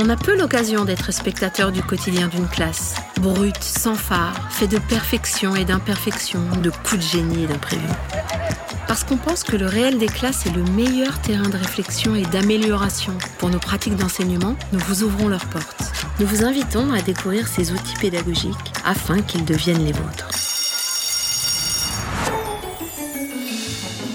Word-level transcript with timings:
On 0.00 0.08
a 0.10 0.16
peu 0.16 0.38
l'occasion 0.38 0.84
d'être 0.84 1.12
spectateur 1.12 1.72
du 1.72 1.82
quotidien 1.82 2.28
d'une 2.28 2.46
classe. 2.46 2.94
Brute, 3.20 3.60
sans 3.64 3.96
phare, 3.96 4.52
fait 4.52 4.68
de 4.68 4.78
perfection 4.78 5.56
et 5.56 5.64
d'imperfection, 5.64 6.38
de 6.62 6.70
coups 6.70 6.98
de 6.98 7.00
génie 7.00 7.42
et 7.42 7.46
d'imprévus. 7.48 7.82
Parce 8.86 9.02
qu'on 9.02 9.16
pense 9.16 9.42
que 9.42 9.56
le 9.56 9.66
réel 9.66 9.98
des 9.98 10.06
classes 10.06 10.46
est 10.46 10.54
le 10.54 10.62
meilleur 10.62 11.20
terrain 11.20 11.48
de 11.48 11.56
réflexion 11.56 12.14
et 12.14 12.22
d'amélioration 12.22 13.12
pour 13.38 13.50
nos 13.50 13.58
pratiques 13.58 13.96
d'enseignement, 13.96 14.54
nous 14.72 14.78
vous 14.78 15.02
ouvrons 15.02 15.26
leurs 15.26 15.46
portes. 15.46 15.90
Nous 16.20 16.26
vous 16.28 16.44
invitons 16.44 16.92
à 16.92 17.02
découvrir 17.02 17.48
ces 17.48 17.72
outils 17.72 17.96
pédagogiques 18.00 18.54
afin 18.84 19.20
qu'ils 19.20 19.44
deviennent 19.44 19.84
les 19.84 19.92
vôtres. 19.92 20.28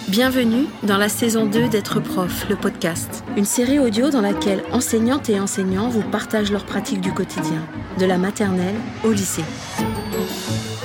Bienvenue 0.07 0.67
dans 0.83 0.97
la 0.97 1.09
saison 1.09 1.45
2 1.45 1.67
d'être 1.67 1.99
prof, 1.99 2.45
le 2.47 2.55
podcast, 2.55 3.22
une 3.35 3.45
série 3.45 3.79
audio 3.79 4.09
dans 4.09 4.21
laquelle 4.21 4.63
enseignantes 4.71 5.29
et 5.29 5.39
enseignants 5.39 5.89
vous 5.89 6.03
partagent 6.03 6.51
leurs 6.51 6.65
pratiques 6.65 7.01
du 7.01 7.11
quotidien, 7.13 7.67
de 7.99 8.05
la 8.05 8.17
maternelle 8.17 8.75
au 9.03 9.11
lycée. 9.11 9.43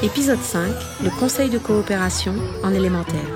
Épisode 0.03 0.41
5, 0.41 0.71
le 1.05 1.11
conseil 1.11 1.51
de 1.51 1.59
coopération 1.59 2.35
en 2.65 2.73
élémentaire. 2.73 3.29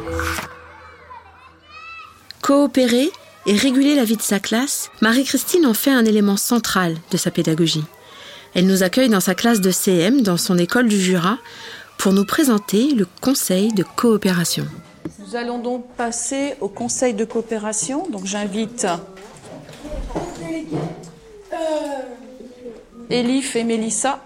Coopérer 2.40 3.10
et 3.46 3.56
réguler 3.56 3.94
la 3.94 4.04
vie 4.04 4.16
de 4.16 4.22
sa 4.22 4.40
classe, 4.40 4.90
Marie-Christine 5.00 5.66
en 5.66 5.74
fait 5.74 5.90
un 5.90 6.04
élément 6.04 6.36
central 6.36 6.96
de 7.10 7.16
sa 7.16 7.30
pédagogie. 7.30 7.84
Elle 8.54 8.66
nous 8.66 8.82
accueille 8.82 9.08
dans 9.08 9.20
sa 9.20 9.34
classe 9.34 9.60
de 9.60 9.70
CM 9.70 10.22
dans 10.22 10.36
son 10.36 10.56
école 10.58 10.88
du 10.88 11.00
Jura 11.00 11.38
pour 11.98 12.12
nous 12.12 12.24
présenter 12.24 12.94
le 12.94 13.06
conseil 13.20 13.72
de 13.72 13.84
coopération. 13.96 14.66
Nous 15.18 15.36
allons 15.36 15.58
donc 15.58 15.86
passer 15.96 16.54
au 16.60 16.68
conseil 16.68 17.14
de 17.14 17.24
coopération. 17.24 18.06
Donc 18.08 18.26
j'invite 18.26 18.86
Elif 23.10 23.56
et 23.56 23.64
Mélissa. 23.64 24.24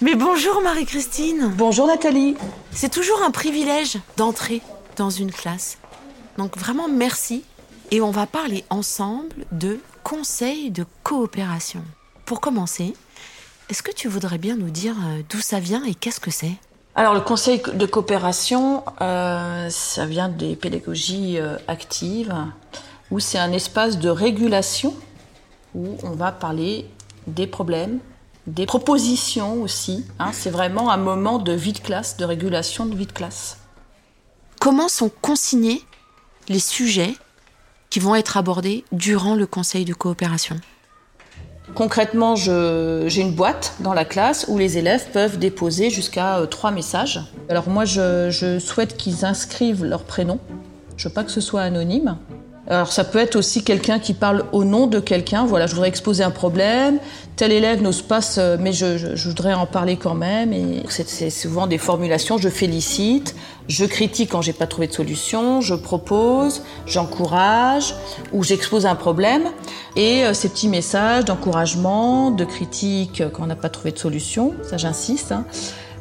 Mais 0.00 0.14
bonjour 0.14 0.62
Marie-Christine 0.62 1.52
Bonjour 1.56 1.86
Nathalie. 1.86 2.36
C'est 2.70 2.88
toujours 2.88 3.22
un 3.22 3.30
privilège 3.30 3.98
d'entrer 4.16 4.62
dans 4.96 5.10
une 5.10 5.32
classe. 5.32 5.78
Donc 6.36 6.56
vraiment 6.56 6.88
merci. 6.88 7.44
Et 7.90 8.00
on 8.00 8.10
va 8.10 8.26
parler 8.26 8.64
ensemble 8.70 9.46
de 9.50 9.80
conseil 10.04 10.70
de 10.70 10.84
coopération. 11.02 11.82
Pour 12.26 12.40
commencer, 12.40 12.94
est-ce 13.70 13.82
que 13.82 13.92
tu 13.92 14.08
voudrais 14.08 14.38
bien 14.38 14.56
nous 14.56 14.70
dire 14.70 14.94
euh, 15.04 15.22
d'où 15.28 15.40
ça 15.40 15.58
vient 15.58 15.84
et 15.84 15.94
qu'est-ce 15.94 16.20
que 16.20 16.30
c'est? 16.30 16.54
Alors 16.98 17.14
le 17.14 17.20
conseil 17.20 17.62
de 17.74 17.86
coopération, 17.86 18.82
euh, 19.00 19.70
ça 19.70 20.04
vient 20.04 20.28
des 20.28 20.56
pédagogies 20.56 21.38
euh, 21.38 21.56
actives, 21.68 22.34
où 23.12 23.20
c'est 23.20 23.38
un 23.38 23.52
espace 23.52 24.00
de 24.00 24.08
régulation, 24.08 24.96
où 25.76 25.96
on 26.02 26.10
va 26.10 26.32
parler 26.32 26.90
des 27.28 27.46
problèmes, 27.46 28.00
des 28.48 28.66
propositions 28.66 29.62
aussi. 29.62 30.06
hein. 30.18 30.30
c'est 30.32 30.50
vraiment 30.50 30.90
un 30.90 30.96
moment 30.96 31.38
de 31.38 31.52
vie 31.52 31.72
de 31.72 31.78
classe, 31.78 32.16
de 32.16 32.24
régulation 32.24 32.84
de 32.84 32.96
vie 32.96 33.06
de 33.06 33.12
classe. 33.12 33.58
Comment 34.60 34.88
sont 34.88 35.12
consignés 35.22 35.84
les 36.48 36.58
sujets 36.58 37.14
qui 37.90 38.00
vont 38.00 38.16
être 38.16 38.36
abordés 38.36 38.84
durant 38.90 39.36
le 39.36 39.46
conseil 39.46 39.84
de 39.84 39.94
coopération? 39.94 40.56
Concrètement, 41.78 42.34
j'ai 42.34 43.20
une 43.20 43.30
boîte 43.30 43.74
dans 43.78 43.94
la 43.94 44.04
classe 44.04 44.46
où 44.48 44.58
les 44.58 44.78
élèves 44.78 45.06
peuvent 45.12 45.38
déposer 45.38 45.90
jusqu'à 45.90 46.38
euh, 46.38 46.46
trois 46.46 46.72
messages. 46.72 47.20
Alors 47.48 47.68
moi, 47.68 47.84
je, 47.84 48.58
souhaite 48.58 48.96
qu'ils 48.96 49.24
inscrivent 49.24 49.84
leur 49.84 50.02
prénom. 50.02 50.40
Je 50.96 51.06
veux 51.06 51.14
pas 51.14 51.22
que 51.22 51.30
ce 51.30 51.40
soit 51.40 51.60
anonyme. 51.60 52.16
Alors 52.66 52.92
ça 52.92 53.04
peut 53.04 53.20
être 53.20 53.36
aussi 53.36 53.62
quelqu'un 53.62 54.00
qui 54.00 54.12
parle 54.12 54.44
au 54.50 54.64
nom 54.64 54.88
de 54.88 54.98
quelqu'un. 54.98 55.46
Voilà, 55.46 55.68
je 55.68 55.74
voudrais 55.74 55.88
exposer 55.88 56.24
un 56.24 56.32
problème. 56.32 56.98
Tel 57.36 57.52
élève 57.52 57.80
n'ose 57.80 58.02
pas, 58.02 58.18
mais 58.58 58.72
je, 58.72 58.98
je- 58.98 59.28
voudrais 59.28 59.54
en 59.54 59.66
parler 59.66 59.96
quand 59.96 60.16
même. 60.16 60.52
Et 60.52 60.82
c'est 60.88 61.30
souvent 61.30 61.68
des 61.68 61.78
formulations. 61.78 62.38
Je 62.38 62.48
félicite, 62.48 63.36
je 63.68 63.84
critique 63.84 64.30
quand 64.32 64.42
j'ai 64.42 64.52
pas 64.52 64.66
trouvé 64.66 64.86
de 64.86 64.92
solution, 64.92 65.60
je 65.60 65.74
propose, 65.74 66.62
j'encourage 66.86 67.94
ou 68.32 68.42
j'expose 68.42 68.86
un 68.86 68.94
problème. 68.94 69.44
Et 69.96 70.24
euh, 70.24 70.34
ces 70.34 70.48
petits 70.48 70.68
messages 70.68 71.24
d'encouragement, 71.26 72.30
de 72.30 72.44
critique 72.44 73.22
quand 73.32 73.44
on 73.44 73.46
n'a 73.46 73.56
pas 73.56 73.68
trouvé 73.68 73.92
de 73.92 73.98
solution, 73.98 74.54
ça 74.62 74.76
j'insiste. 74.78 75.32
hein, 75.32 75.44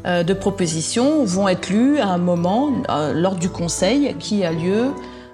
euh, 0.06 0.24
de 0.24 0.34
propositions 0.34 1.26
vont 1.26 1.48
être 1.48 1.70
lues 1.70 2.00
à 2.00 2.08
un 2.08 2.18
moment 2.18 2.70
euh, 2.90 3.14
lors 3.14 3.36
du 3.36 3.50
conseil 3.50 4.16
qui 4.20 4.46
a 4.46 4.52
lieu 4.52 4.86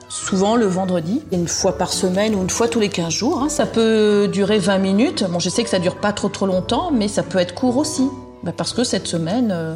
souvent 0.09 0.55
le 0.55 0.65
vendredi, 0.65 1.21
une 1.31 1.47
fois 1.47 1.77
par 1.77 1.91
semaine 1.91 2.35
ou 2.35 2.41
une 2.41 2.49
fois 2.49 2.67
tous 2.67 2.79
les 2.79 2.89
15 2.89 3.11
jours. 3.13 3.41
hein. 3.43 3.49
Ça 3.49 3.65
peut 3.65 4.29
durer 4.31 4.59
20 4.59 4.77
minutes. 4.77 5.23
Bon, 5.29 5.39
je 5.39 5.49
sais 5.49 5.63
que 5.63 5.69
ça 5.69 5.79
dure 5.79 5.95
pas 5.95 6.13
trop 6.13 6.29
trop 6.29 6.45
longtemps, 6.45 6.91
mais 6.91 7.07
ça 7.07 7.23
peut 7.23 7.39
être 7.39 7.53
court 7.53 7.77
aussi. 7.77 8.07
Bah, 8.43 8.51
parce 8.55 8.73
que 8.73 8.83
cette 8.83 9.07
semaine, 9.07 9.49
euh, 9.51 9.75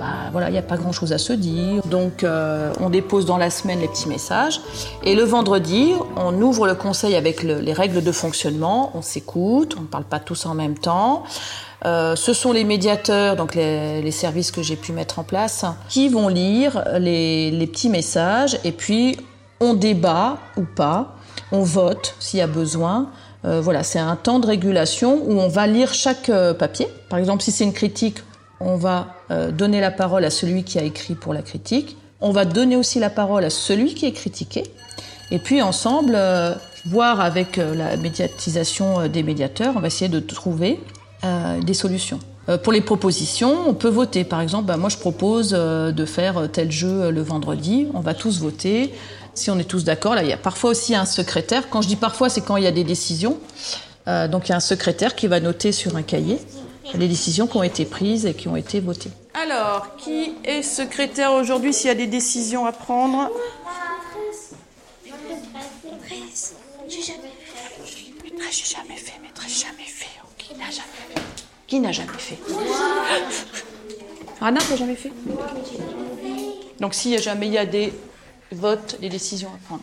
bah, 0.00 0.30
voilà, 0.32 0.48
il 0.48 0.52
n'y 0.52 0.58
a 0.58 0.62
pas 0.62 0.78
grand-chose 0.78 1.12
à 1.12 1.18
se 1.18 1.34
dire. 1.34 1.82
Donc, 1.84 2.24
euh, 2.24 2.72
on 2.80 2.88
dépose 2.88 3.26
dans 3.26 3.36
la 3.36 3.50
semaine 3.50 3.80
les 3.80 3.88
petits 3.88 4.08
messages. 4.08 4.62
Et 5.04 5.14
le 5.14 5.24
vendredi, 5.24 5.92
on 6.16 6.40
ouvre 6.40 6.66
le 6.66 6.74
conseil 6.74 7.14
avec 7.16 7.42
le- 7.42 7.60
les 7.60 7.74
règles 7.74 8.02
de 8.02 8.10
fonctionnement. 8.10 8.92
On 8.94 9.02
s'écoute, 9.02 9.74
on 9.78 9.82
ne 9.82 9.86
parle 9.86 10.04
pas 10.04 10.18
tous 10.18 10.46
en 10.46 10.54
même 10.54 10.78
temps. 10.78 11.24
Euh, 11.84 12.16
ce 12.16 12.32
sont 12.32 12.52
les 12.52 12.64
médiateurs, 12.64 13.36
donc 13.36 13.54
les, 13.54 14.10
services 14.10 14.50
que 14.50 14.62
j'ai 14.62 14.76
pu 14.76 14.92
mettre 14.92 15.18
en 15.18 15.22
place, 15.22 15.66
qui 15.90 16.08
vont 16.08 16.28
lire 16.28 16.82
les, 16.98 17.66
petits 17.70 17.90
messages 17.90 18.58
et 18.64 18.72
puis 18.72 19.18
on 19.60 19.74
débat 19.74 20.38
ou 20.56 20.62
pas, 20.64 21.16
on 21.52 21.62
vote 21.62 22.14
s'il 22.20 22.38
y 22.38 22.42
a 22.42 22.46
besoin. 22.46 23.10
Euh, 23.44 23.60
voilà, 23.60 23.82
c'est 23.82 23.98
un 23.98 24.16
temps 24.16 24.38
de 24.38 24.46
régulation 24.46 25.22
où 25.26 25.40
on 25.40 25.48
va 25.48 25.66
lire 25.66 25.92
chaque 25.92 26.30
papier. 26.58 26.88
Par 27.10 27.18
exemple, 27.18 27.42
si 27.42 27.52
c'est 27.52 27.64
une 27.64 27.74
critique, 27.74 28.22
on 28.60 28.76
va 28.76 29.14
euh, 29.30 29.50
donner 29.50 29.80
la 29.80 29.90
parole 29.90 30.24
à 30.24 30.30
celui 30.30 30.64
qui 30.64 30.78
a 30.78 30.82
écrit 30.82 31.14
pour 31.14 31.32
la 31.32 31.42
critique. 31.42 31.96
On 32.20 32.30
va 32.30 32.44
donner 32.44 32.76
aussi 32.76 33.00
la 33.00 33.10
parole 33.10 33.44
à 33.44 33.50
celui 33.50 33.94
qui 33.94 34.06
est 34.06 34.12
critiqué. 34.12 34.64
Et 35.30 35.38
puis 35.38 35.62
ensemble, 35.62 36.12
euh, 36.14 36.54
voir 36.86 37.20
avec 37.20 37.58
euh, 37.58 37.74
la 37.74 37.96
médiatisation 37.96 39.08
des 39.08 39.22
médiateurs, 39.22 39.74
on 39.76 39.80
va 39.80 39.86
essayer 39.86 40.10
de 40.10 40.20
trouver 40.20 40.78
des 41.60 41.74
solutions. 41.74 42.18
Pour 42.62 42.72
les 42.72 42.80
propositions, 42.80 43.68
on 43.68 43.74
peut 43.74 43.90
voter. 43.90 44.24
Par 44.24 44.40
exemple, 44.40 44.64
bah, 44.64 44.78
moi 44.78 44.88
je 44.88 44.96
propose 44.96 45.50
de 45.50 46.04
faire 46.06 46.48
tel 46.50 46.72
jeu 46.72 47.10
le 47.10 47.20
vendredi. 47.20 47.88
On 47.92 48.00
va 48.00 48.14
tous 48.14 48.40
voter. 48.40 48.94
Si 49.34 49.50
on 49.50 49.58
est 49.58 49.64
tous 49.64 49.84
d'accord, 49.84 50.14
là 50.14 50.22
il 50.22 50.30
y 50.30 50.32
a 50.32 50.38
parfois 50.38 50.70
aussi 50.70 50.94
un 50.94 51.04
secrétaire. 51.04 51.68
Quand 51.68 51.82
je 51.82 51.88
dis 51.88 51.96
parfois, 51.96 52.30
c'est 52.30 52.40
quand 52.40 52.56
il 52.56 52.64
y 52.64 52.66
a 52.66 52.72
des 52.72 52.84
décisions. 52.84 53.36
Donc 54.06 54.48
il 54.48 54.48
y 54.48 54.52
a 54.52 54.56
un 54.56 54.60
secrétaire 54.60 55.14
qui 55.14 55.26
va 55.26 55.40
noter 55.40 55.72
sur 55.72 55.94
un 55.94 56.02
cahier 56.02 56.38
les 56.94 57.08
décisions 57.08 57.46
qui 57.46 57.56
ont 57.56 57.62
été 57.62 57.84
prises 57.84 58.26
et 58.26 58.34
qui 58.34 58.48
ont 58.48 58.56
été 58.56 58.80
votées. 58.80 59.10
Alors, 59.34 59.96
qui 59.96 60.34
est 60.44 60.62
secrétaire 60.62 61.32
aujourd'hui 61.32 61.72
s'il 61.72 61.88
y 61.88 61.90
a 61.90 61.94
des 61.94 62.06
décisions 62.06 62.66
à 62.66 62.72
prendre? 62.72 63.30
Maîtresse, 65.84 66.54
j'ai 66.88 67.02
jamais 67.02 67.30
fait. 67.44 68.12
Maîtresse, 68.24 68.58
j'ai 68.58 68.74
jamais 68.76 68.96
fait, 68.96 69.18
maîtresse, 69.22 69.60
jamais 69.60 69.84
fait. 69.84 70.06
Qui 70.38 70.54
n'a 70.54 70.70
jamais 70.70 70.88
fait? 71.04 71.22
Qui 71.66 71.80
n'a 71.80 71.92
jamais 71.92 72.18
fait 72.18 72.38
Anna, 74.40 74.60
t'as 74.68 74.76
jamais 74.76 74.96
fait? 74.96 75.12
Donc, 76.80 76.94
si 76.94 77.16
jamais 77.18 77.46
il 77.46 77.52
y 77.52 77.58
a 77.58 77.66
des 77.66 77.92
votes, 78.50 78.98
des 79.00 79.08
décisions 79.08 79.50
à 79.50 79.58
prendre. 79.66 79.82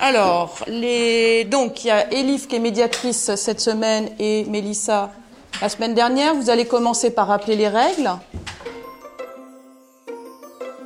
Alors, 0.00 0.58
les... 0.68 1.44
donc 1.44 1.84
il 1.84 1.88
y 1.88 1.90
a 1.90 2.12
Elif 2.12 2.46
qui 2.46 2.56
est 2.56 2.60
médiatrice 2.60 3.34
cette 3.34 3.60
semaine 3.60 4.08
et 4.18 4.44
Mélissa 4.44 5.10
la 5.60 5.68
semaine 5.68 5.94
dernière. 5.94 6.34
Vous 6.34 6.50
allez 6.50 6.66
commencer 6.66 7.10
par 7.10 7.26
rappeler 7.28 7.56
les 7.56 7.68
règles. 7.68 8.10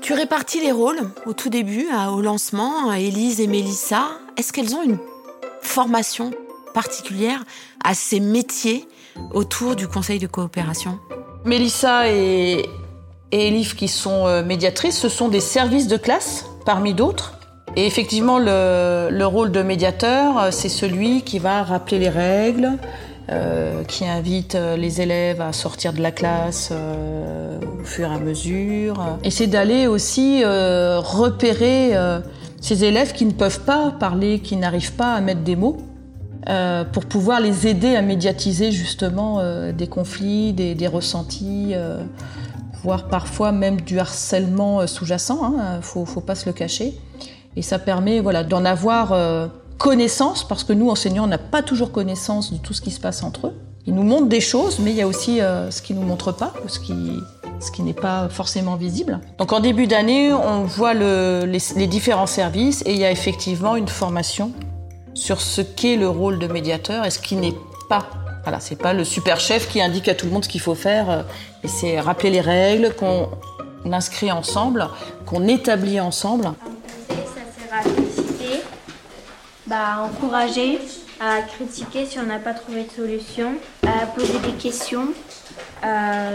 Tu 0.00 0.14
répartis 0.14 0.60
les 0.60 0.72
rôles 0.72 1.10
au 1.26 1.32
tout 1.34 1.50
début, 1.50 1.86
à- 1.92 2.10
au 2.10 2.20
lancement, 2.22 2.88
à 2.90 2.98
Élise 2.98 3.40
et 3.40 3.46
Mélissa. 3.46 4.04
Est-ce 4.36 4.52
qu'elles 4.52 4.74
ont 4.74 4.82
une 4.82 4.98
formation 5.60 6.32
particulière 6.74 7.44
à 7.84 7.94
ces 7.94 8.18
métiers 8.18 8.88
autour 9.34 9.76
du 9.76 9.86
conseil 9.86 10.18
de 10.18 10.26
coopération? 10.26 10.98
Mélissa 11.44 12.08
et, 12.08 12.66
et 13.30 13.48
Elif, 13.48 13.76
qui 13.76 13.88
sont 13.88 14.26
euh, 14.26 14.42
médiatrices, 14.42 14.98
ce 14.98 15.08
sont 15.08 15.28
des 15.28 15.40
services 15.40 15.86
de 15.86 15.96
classe 15.98 16.46
parmi 16.64 16.94
d'autres. 16.94 17.34
Et 17.74 17.86
effectivement, 17.86 18.38
le, 18.38 19.08
le 19.10 19.26
rôle 19.26 19.50
de 19.50 19.62
médiateur, 19.62 20.38
euh, 20.38 20.48
c'est 20.50 20.68
celui 20.68 21.22
qui 21.22 21.38
va 21.38 21.62
rappeler 21.62 21.98
les 21.98 22.10
règles, 22.10 22.72
euh, 23.30 23.82
qui 23.84 24.06
invite 24.06 24.56
euh, 24.56 24.76
les 24.76 25.00
élèves 25.00 25.40
à 25.40 25.54
sortir 25.54 25.94
de 25.94 26.02
la 26.02 26.10
classe 26.10 26.70
au 26.70 27.84
fur 27.84 28.10
et 28.10 28.14
à 28.14 28.18
mesure. 28.18 29.02
Et 29.24 29.30
c'est 29.30 29.46
d'aller 29.46 29.86
aussi 29.86 30.44
repérer 30.44 31.92
ces 32.60 32.84
élèves 32.84 33.12
qui 33.12 33.24
ne 33.24 33.32
peuvent 33.32 33.60
pas 33.60 33.90
parler, 33.90 34.40
qui 34.40 34.56
n'arrivent 34.56 34.94
pas 34.94 35.14
à 35.14 35.20
mettre 35.20 35.40
des 35.40 35.56
mots. 35.56 35.78
pour 36.92 37.06
pouvoir 37.06 37.40
les 37.40 37.66
aider 37.66 37.96
à 37.96 38.02
médiatiser 38.02 38.70
justement 38.72 39.40
des 39.72 39.86
conflits, 39.88 40.52
des, 40.52 40.86
ressentis, 40.86 41.74
voire 42.82 43.08
parfois 43.08 43.52
même 43.52 43.80
du 43.80 43.98
harcèlement 43.98 44.86
sous-jacent, 44.86 45.40
hein, 45.42 45.80
faut, 45.80 46.04
faut 46.04 46.20
pas 46.20 46.34
se 46.34 46.46
le 46.46 46.52
cacher. 46.52 46.94
Et 47.56 47.62
ça 47.62 47.78
permet 47.78 48.20
voilà, 48.20 48.44
d'en 48.44 48.64
avoir 48.64 49.12
euh, 49.12 49.46
connaissance, 49.78 50.46
parce 50.46 50.64
que 50.64 50.72
nous, 50.72 50.90
enseignants, 50.90 51.24
on 51.24 51.28
n'a 51.28 51.38
pas 51.38 51.62
toujours 51.62 51.92
connaissance 51.92 52.52
de 52.52 52.58
tout 52.58 52.72
ce 52.72 52.80
qui 52.80 52.90
se 52.90 53.00
passe 53.00 53.22
entre 53.22 53.48
eux. 53.48 53.54
Ils 53.86 53.94
nous 53.94 54.04
montrent 54.04 54.28
des 54.28 54.40
choses, 54.40 54.78
mais 54.78 54.90
il 54.92 54.96
y 54.96 55.02
a 55.02 55.06
aussi 55.08 55.40
euh, 55.40 55.70
ce 55.70 55.82
qu'ils 55.82 55.96
ne 55.96 56.02
nous 56.02 56.06
montrent 56.06 56.32
pas, 56.32 56.54
ce 56.68 56.78
qui, 56.78 56.94
ce 57.60 57.70
qui 57.72 57.82
n'est 57.82 57.92
pas 57.92 58.28
forcément 58.28 58.76
visible. 58.76 59.18
Donc 59.38 59.52
en 59.52 59.58
début 59.60 59.88
d'année, 59.88 60.32
on 60.32 60.62
voit 60.62 60.94
le, 60.94 61.42
les, 61.46 61.58
les 61.74 61.86
différents 61.88 62.28
services 62.28 62.82
et 62.86 62.92
il 62.92 62.98
y 62.98 63.04
a 63.04 63.10
effectivement 63.10 63.74
une 63.74 63.88
formation 63.88 64.52
sur 65.14 65.40
ce 65.40 65.60
qu'est 65.60 65.96
le 65.96 66.08
rôle 66.08 66.38
de 66.38 66.46
médiateur 66.46 67.04
et 67.04 67.10
ce 67.10 67.18
qui 67.18 67.34
n'est 67.34 67.54
pas. 67.88 68.06
Voilà, 68.44 68.60
c'est 68.60 68.76
pas 68.76 68.92
le 68.92 69.04
super 69.04 69.40
chef 69.40 69.68
qui 69.68 69.82
indique 69.82 70.08
à 70.08 70.14
tout 70.14 70.26
le 70.26 70.32
monde 70.32 70.44
ce 70.44 70.48
qu'il 70.48 70.60
faut 70.60 70.76
faire. 70.76 71.10
euh, 71.10 71.22
Et 71.64 71.68
c'est 71.68 71.98
rappeler 72.00 72.30
les 72.30 72.40
règles 72.40 72.94
qu'on 72.94 73.28
inscrit 73.92 74.30
ensemble, 74.30 74.88
qu'on 75.26 75.48
établit 75.48 76.00
ensemble. 76.00 76.52
À 77.74 77.82
féliciter, 77.82 78.60
bah, 79.66 80.00
encourager, 80.04 80.78
à 81.18 81.40
critiquer 81.42 82.04
si 82.04 82.18
on 82.18 82.24
n'a 82.24 82.38
pas 82.38 82.52
trouvé 82.52 82.84
de 82.84 82.90
solution, 82.90 83.54
à 83.86 84.06
poser 84.06 84.38
des 84.40 84.52
questions, 84.52 85.08
à 85.82 86.28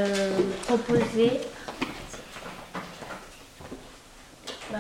proposer. 0.66 1.34
Bah, 4.72 4.80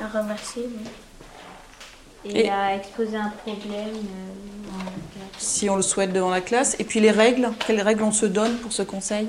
à 0.00 0.18
remercier. 0.18 0.68
oui. 0.68 2.30
Et, 2.30 2.46
Et- 2.46 2.50
à 2.50 2.74
exposer 2.76 3.16
un 3.18 3.28
problème. 3.44 3.88
euh, 3.88 4.70
classe. 5.12 5.28
Si 5.38 5.68
on 5.68 5.76
le 5.76 5.82
souhaite 5.82 6.12
devant 6.14 6.30
la 6.30 6.40
classe. 6.40 6.76
Et 6.78 6.84
puis 6.84 7.00
les 7.00 7.10
règles, 7.10 7.50
quelles 7.66 7.82
règles 7.82 8.02
on 8.04 8.12
se 8.12 8.24
donne 8.24 8.56
pour 8.56 8.72
ce 8.72 8.80
conseil? 8.82 9.28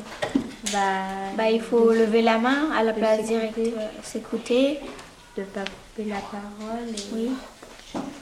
Bah, 0.72 0.80
bah, 1.36 1.50
il 1.52 1.62
faut 1.62 1.92
lever 1.92 2.22
la 2.22 2.38
main 2.38 2.72
à 2.78 2.84
la 2.84 2.94
place 2.94 3.26
directe, 3.26 3.58
euh, 3.58 3.72
s'écouter, 4.04 4.80
de 5.38 5.44
pas 5.44 5.62
couper 5.62 6.10
la 6.10 6.18
parole. 6.18 6.90
Et, 6.90 7.14
oui. 7.14 7.32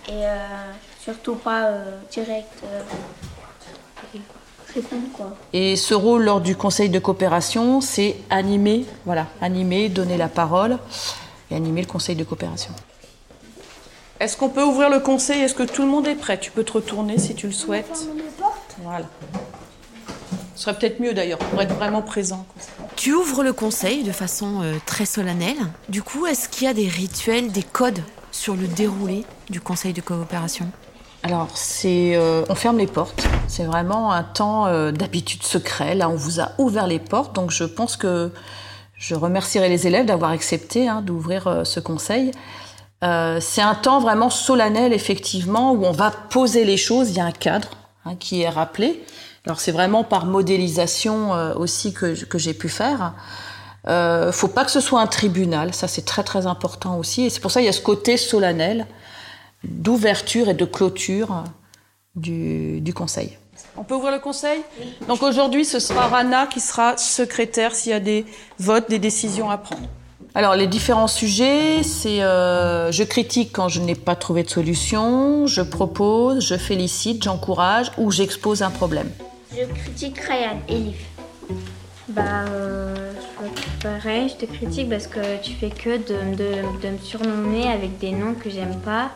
Et 0.07 0.11
euh, 0.11 0.71
surtout 0.99 1.35
pas 1.35 1.65
euh, 1.65 1.97
direct 2.11 2.51
euh, 2.63 2.81
répondre 4.73 5.07
quoi. 5.13 5.37
Et 5.53 5.75
ce 5.75 5.93
rôle 5.93 6.23
lors 6.23 6.41
du 6.41 6.55
conseil 6.55 6.89
de 6.89 6.99
coopération, 6.99 7.81
c'est 7.81 8.17
animer, 8.29 8.85
voilà, 9.05 9.27
animer, 9.41 9.89
donner 9.89 10.17
la 10.17 10.27
parole 10.27 10.77
et 11.49 11.55
animer 11.55 11.81
le 11.81 11.87
conseil 11.87 12.15
de 12.15 12.23
coopération. 12.23 12.71
Est-ce 14.19 14.37
qu'on 14.37 14.49
peut 14.49 14.63
ouvrir 14.63 14.89
le 14.89 14.99
conseil? 14.99 15.41
Est-ce 15.41 15.55
que 15.55 15.63
tout 15.63 15.81
le 15.81 15.89
monde 15.89 16.07
est 16.07 16.15
prêt? 16.15 16.39
Tu 16.39 16.51
peux 16.51 16.63
te 16.63 16.73
retourner 16.73 17.17
si 17.17 17.35
tu 17.35 17.47
le 17.47 17.53
souhaites. 17.53 18.07
Voilà. 18.81 19.05
Ce 20.55 20.63
serait 20.63 20.77
peut-être 20.77 20.99
mieux 20.99 21.13
d'ailleurs 21.13 21.39
pour 21.39 21.61
être 21.61 21.73
vraiment 21.75 22.01
présent. 22.01 22.45
Tu 22.95 23.13
ouvres 23.13 23.43
le 23.43 23.53
conseil 23.53 24.03
de 24.03 24.11
façon 24.11 24.61
euh, 24.61 24.75
très 24.85 25.05
solennelle. 25.05 25.57
Du 25.89 26.03
coup, 26.03 26.25
est-ce 26.25 26.47
qu'il 26.49 26.65
y 26.65 26.67
a 26.67 26.73
des 26.73 26.87
rituels, 26.87 27.51
des 27.51 27.63
codes 27.63 28.01
sur 28.31 28.55
le 28.55 28.67
déroulé 28.67 29.25
du 29.49 29.61
conseil 29.61 29.93
de 29.93 30.01
coopération? 30.01 30.67
Alors, 31.23 31.47
c'est, 31.55 32.15
euh, 32.15 32.43
on 32.49 32.55
ferme 32.55 32.77
les 32.77 32.87
portes. 32.87 33.27
C'est 33.47 33.63
vraiment 33.63 34.11
un 34.11 34.23
temps 34.23 34.65
euh, 34.65 34.91
d'habitude 34.91 35.43
secret. 35.43 35.95
Là, 35.95 36.09
on 36.09 36.15
vous 36.15 36.41
a 36.41 36.51
ouvert 36.57 36.85
les 36.85 36.99
portes, 36.99 37.33
donc 37.33 37.51
je 37.51 37.63
pense 37.63 37.95
que 37.95 38.31
je 38.97 39.15
remercierai 39.15 39.69
les 39.69 39.85
élèves 39.85 40.05
d'avoir 40.05 40.31
accepté 40.31 40.87
hein, 40.87 41.01
d'ouvrir 41.01 41.47
euh, 41.47 41.63
ce 41.63 41.79
conseil. 41.79 42.31
Euh, 43.03 43.39
c'est 43.41 43.61
un 43.61 43.75
temps 43.75 43.99
vraiment 43.99 44.29
solennel, 44.29 44.93
effectivement, 44.93 45.73
où 45.73 45.85
on 45.85 45.91
va 45.91 46.11
poser 46.11 46.63
les 46.63 46.77
choses. 46.77 47.09
Il 47.09 47.17
y 47.17 47.19
a 47.19 47.25
un 47.25 47.31
cadre 47.31 47.69
hein, 48.05 48.15
qui 48.15 48.43
est 48.43 48.49
rappelé. 48.49 49.03
Alors, 49.45 49.59
c'est 49.59 49.71
vraiment 49.71 50.03
par 50.03 50.25
modélisation 50.25 51.33
euh, 51.33 51.53
aussi 51.55 51.93
que, 51.93 52.23
que 52.25 52.37
j'ai 52.37 52.53
pu 52.53 52.69
faire. 52.69 53.13
Euh, 53.87 54.31
faut 54.31 54.47
pas 54.47 54.63
que 54.63 54.71
ce 54.71 54.79
soit 54.79 55.01
un 55.01 55.07
tribunal, 55.07 55.73
ça 55.73 55.89
c'est 55.89 56.05
très 56.05 56.23
très 56.23 56.47
important 56.47 56.97
aussi. 56.97 57.23
Et 57.23 57.29
c'est 57.29 57.41
pour 57.41 57.51
ça 57.51 57.59
qu'il 57.59 57.65
y 57.65 57.69
a 57.69 57.73
ce 57.73 57.81
côté 57.81 58.15
solennel 58.15 58.87
d'ouverture 59.65 60.47
et 60.47 60.53
de 60.53 60.63
clôture 60.63 61.43
du, 62.15 62.79
du 62.79 62.93
conseil. 62.93 63.37
On 63.75 63.83
peut 63.83 63.95
ouvrir 63.95 64.13
le 64.13 64.19
conseil? 64.19 64.61
Donc 65.07 65.21
aujourd'hui, 65.23 65.65
ce 65.65 65.79
sera 65.79 66.07
Rana 66.07 66.47
qui 66.47 66.61
sera 66.61 66.95
secrétaire 66.95 67.75
s'il 67.75 67.91
y 67.91 67.95
a 67.95 67.99
des 67.99 68.25
votes, 68.59 68.89
des 68.89 68.99
décisions 68.99 69.49
à 69.49 69.57
prendre. 69.57 69.87
Alors 70.35 70.55
les 70.55 70.67
différents 70.67 71.07
sujets, 71.07 71.83
c'est 71.83 72.23
euh, 72.23 72.91
je 72.91 73.03
critique 73.03 73.51
quand 73.51 73.67
je 73.67 73.81
n'ai 73.81 73.95
pas 73.95 74.15
trouvé 74.15 74.43
de 74.43 74.49
solution, 74.49 75.45
je 75.45 75.61
propose, 75.61 76.39
je 76.39 76.55
félicite, 76.55 77.23
j'encourage 77.23 77.91
ou 77.97 78.11
j'expose 78.11 78.63
un 78.63 78.71
problème. 78.71 79.09
Je 79.55 79.65
critique 79.73 80.17
Ryan 80.19 80.59
et 80.67 80.73
Liv. 80.75 80.95
Bah, 82.09 82.21
euh, 82.49 83.13
je- 83.55 83.83
pareil, 83.87 84.29
je 84.29 84.45
te 84.45 84.51
critique 84.51 84.89
parce 84.89 85.07
que 85.07 85.19
tu 85.41 85.53
fais 85.53 85.69
que 85.69 85.97
de, 85.97 86.35
de- 86.35 86.81
de 86.81 86.89
me 86.93 86.97
surnommer 87.01 87.67
avec 87.71 87.97
des 87.99 88.11
noms 88.11 88.33
que 88.33 88.49
j'aime 88.49 88.75
pas. 88.83 89.09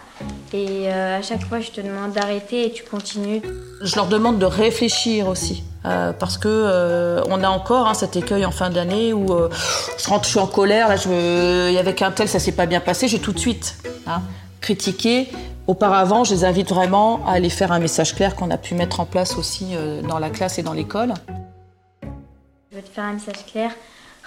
Et 0.53 0.85
euh, 0.87 1.17
à 1.19 1.21
chaque 1.21 1.43
fois, 1.45 1.59
je 1.59 1.69
te 1.71 1.81
demande 1.81 2.13
d'arrêter 2.13 2.65
et 2.67 2.71
tu 2.71 2.83
continues. 2.83 3.41
Je 3.81 3.95
leur 3.95 4.07
demande 4.07 4.39
de 4.39 4.45
réfléchir 4.45 5.27
aussi. 5.27 5.63
euh, 5.85 6.11
parce 6.11 6.37
que 6.37 6.47
euh, 6.49 7.21
on 7.29 7.43
a 7.43 7.49
encore 7.49 7.87
hein, 7.87 7.93
cet 7.93 8.15
écueil 8.17 8.45
en 8.45 8.51
fin 8.51 8.69
d'année 8.69 9.13
où 9.13 9.31
euh, 9.33 9.49
je 9.97 10.07
rentre, 10.09 10.25
je 10.25 10.31
suis 10.31 10.39
en 10.39 10.47
colère, 10.47 10.89
là, 10.89 10.97
je 10.97 11.07
me- 11.07 11.67
il 11.69 11.73
y 11.73 11.77
avait 11.77 11.93
qu'un 11.93 12.11
tel, 12.11 12.27
ça 12.27 12.39
s'est 12.39 12.51
pas 12.51 12.65
bien 12.65 12.79
passé, 12.81 13.07
j'ai 13.07 13.19
tout 13.19 13.31
de 13.31 13.39
suite 13.39 13.75
hein, 14.05 14.21
critiqué. 14.59 15.29
Auparavant, 15.67 16.23
je 16.23 16.33
les 16.33 16.45
invite 16.45 16.69
vraiment 16.69 17.19
à 17.27 17.33
aller 17.33 17.49
faire 17.49 17.73
un 17.73 17.79
message 17.79 18.15
clair 18.15 18.35
qu'on 18.35 18.49
a 18.51 18.57
pu 18.57 18.73
mettre 18.73 19.01
en 19.01 19.05
place 19.05 19.37
aussi 19.37 19.71
euh, 19.73 20.01
dans 20.01 20.17
la 20.17 20.29
classe 20.29 20.57
et 20.59 20.63
dans 20.63 20.71
l'école. 20.71 21.13
Je 22.71 22.77
veux 22.77 22.81
te 22.81 22.89
faire 22.89 23.03
un 23.03 23.13
message 23.13 23.45
clair. 23.51 23.71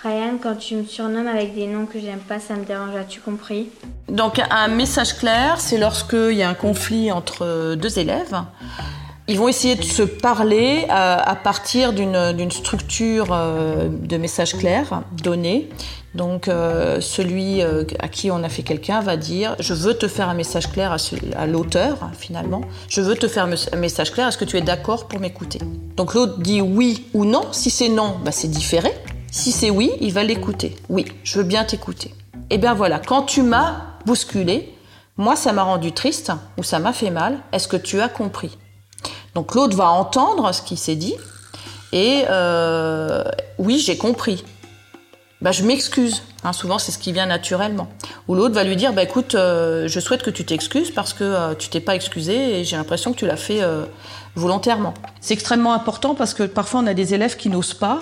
Ryan, 0.03 0.39
quand 0.43 0.57
tu 0.57 0.77
me 0.77 0.85
surnommes 0.85 1.27
avec 1.27 1.55
des 1.55 1.67
noms 1.67 1.87
que 1.87 1.99
j'aime 1.99 2.21
pas, 2.21 2.41
ça 2.41 2.55
me 2.57 2.65
dérange. 2.65 2.95
As-tu 2.95 3.21
compris? 3.21 3.71
Donc 4.09 4.41
un 4.51 4.69
message 4.69 5.17
clair, 5.17 5.61
c'est 5.61 5.79
lorsqu'il 5.79 6.33
y 6.33 6.43
a 6.43 6.49
un 6.49 6.55
conflit 6.55 7.11
entre 7.11 7.75
deux 7.75 7.99
élèves. 7.99 8.35
Ils 9.29 9.39
vont 9.39 9.49
essayer 9.49 9.77
de 9.77 9.85
se 9.85 10.03
parler 10.03 10.87
à, 10.89 11.31
à 11.31 11.37
partir 11.37 11.93
d'une 11.93 12.51
structure 12.51 13.29
euh, 13.31 13.89
de 13.89 14.17
message 14.17 14.57
clair 14.57 15.03
donné. 15.23 15.69
Donc 16.15 16.49
euh, 16.49 17.01
celui 17.01 17.63
euh, 17.63 17.85
à 18.01 18.09
qui 18.09 18.31
on 18.31 18.43
a 18.43 18.49
fait 18.49 18.63
quelqu'un 18.63 19.01
va 19.01 19.17
dire 19.17 19.55
je 19.61 19.75
veux 19.75 19.95
te 19.95 20.09
faire 20.09 20.29
un 20.29 20.35
message 20.35 20.71
clair 20.73 20.95
à, 21.37 21.47
l'auteur 21.47 21.99
hein, 22.03 22.11
finalement. 22.19 22.63
Je 22.89 23.01
veux 23.01 23.15
te 23.15 23.29
faire 23.29 23.45
un 23.45 23.77
message 23.77 24.13
clair. 24.13 24.29
Est-ce 24.29 24.39
que 24.39 24.45
tu 24.45 24.57
es 24.57 24.61
d'accord 24.61 25.07
pour 25.07 25.21
m'écouter? 25.21 25.61
Donc 25.97 26.15
l'autre 26.15 26.41
dit 26.41 26.61
oui 26.61 27.07
ou 27.15 27.25
non. 27.25 27.53
Si 27.53 27.71
c'est 27.71 27.89
non, 27.89 28.17
bah, 28.25 28.33
c'est 28.33 28.49
différé. 28.49 28.93
Si 29.31 29.53
c'est 29.53 29.71
oui, 29.71 29.93
il 30.01 30.13
va 30.13 30.25
l'écouter. 30.25 30.75
Oui, 30.89 31.07
je 31.23 31.39
veux 31.39 31.45
bien 31.45 31.65
t'écouter. 31.65 32.13
Eh 32.51 32.59
bien 32.59 32.75
voilà, 32.75 32.99
quand 32.99 33.23
tu 33.23 33.43
m'as 33.43 33.83
bousculé, 34.05 34.75
moi 35.17 35.37
ça 35.37 35.53
m'a 35.53 35.63
rendu 35.63 35.93
triste 35.93 36.33
ou 36.59 36.65
ça 36.65 36.81
m'a 36.81 36.93
fait 36.93 37.11
mal, 37.11 37.39
est-ce 37.53 37.69
que 37.69 37.77
tu 37.77 38.01
as 38.01 38.09
compris? 38.09 38.59
Donc 39.37 39.55
l'autre 39.55 39.77
va 39.77 39.91
entendre 39.91 40.53
ce 40.53 40.63
qui 40.63 40.77
s'est 40.77 40.97
dit 40.97 41.15
et 41.93 42.25
euh, 42.29 43.23
oui, 43.59 43.79
j'ai 43.79 43.97
compris. 43.97 44.45
Bah, 45.43 45.53
je 45.53 45.63
m'excuse. 45.63 46.23
Hein, 46.45 46.53
souvent, 46.53 46.79
c'est 46.79 46.93
ce 46.93 46.99
qui 46.99 47.13
vient 47.13 47.27
naturellement. 47.27 47.89
Ou 48.29 48.35
l'autre 48.35 48.55
va 48.55 48.63
lui 48.65 48.77
dire, 48.77 48.93
bah, 48.93 49.03
écoute, 49.03 49.35
euh, 49.35 49.89
je 49.89 49.99
souhaite 50.01 50.23
que 50.23 50.31
tu 50.31 50.45
t'excuses 50.45 50.91
parce 50.91 51.15
que 51.15 51.25
euh, 51.25 51.55
tu 51.55 51.69
t'es 51.71 51.81
pas 51.81 51.95
excusé 51.95 52.61
et 52.61 52.65
j'ai 52.65 52.77
l'impression 52.77 53.13
que 53.13 53.17
tu 53.19 53.27
l'as 53.27 53.37
fait 53.37 53.63
euh, 53.63 53.85
volontairement. 54.35 54.93
C'est 55.23 55.33
extrêmement 55.35 55.73
important 55.73 56.15
parce 56.15 56.35
que 56.35 56.43
parfois 56.43 56.81
on 56.81 56.87
a 56.87 56.95
des 56.95 57.15
élèves 57.15 57.37
qui 57.37 57.49
n'osent 57.49 57.73
pas 57.75 58.01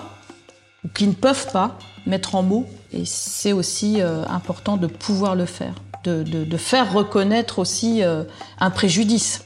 ou 0.85 0.89
qui 0.89 1.07
ne 1.07 1.13
peuvent 1.13 1.51
pas 1.53 1.79
mettre 2.07 2.35
en 2.35 2.43
mots. 2.43 2.67
Et 2.93 3.05
c'est 3.05 3.53
aussi 3.53 4.01
euh, 4.01 4.25
important 4.29 4.77
de 4.77 4.89
pouvoir 4.89 5.37
le 5.37 5.47
faire, 5.47 5.75
de, 6.05 6.25
de- 6.25 6.45
de 6.45 6.57
faire 6.57 6.93
reconnaître 6.93 7.61
aussi 7.61 8.03
un 8.61 8.71
préjudice. 8.71 9.45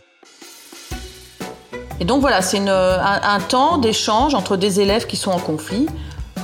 Et 2.00 2.04
donc 2.04 2.20
voilà, 2.20 2.40
c'est 2.42 2.58
un 2.68 3.40
temps 3.40 3.78
d'échange 3.78 4.34
entre 4.34 4.56
des 4.56 4.80
élèves 4.80 5.06
qui 5.06 5.16
sont 5.16 5.30
en 5.30 5.38
conflit, 5.38 5.86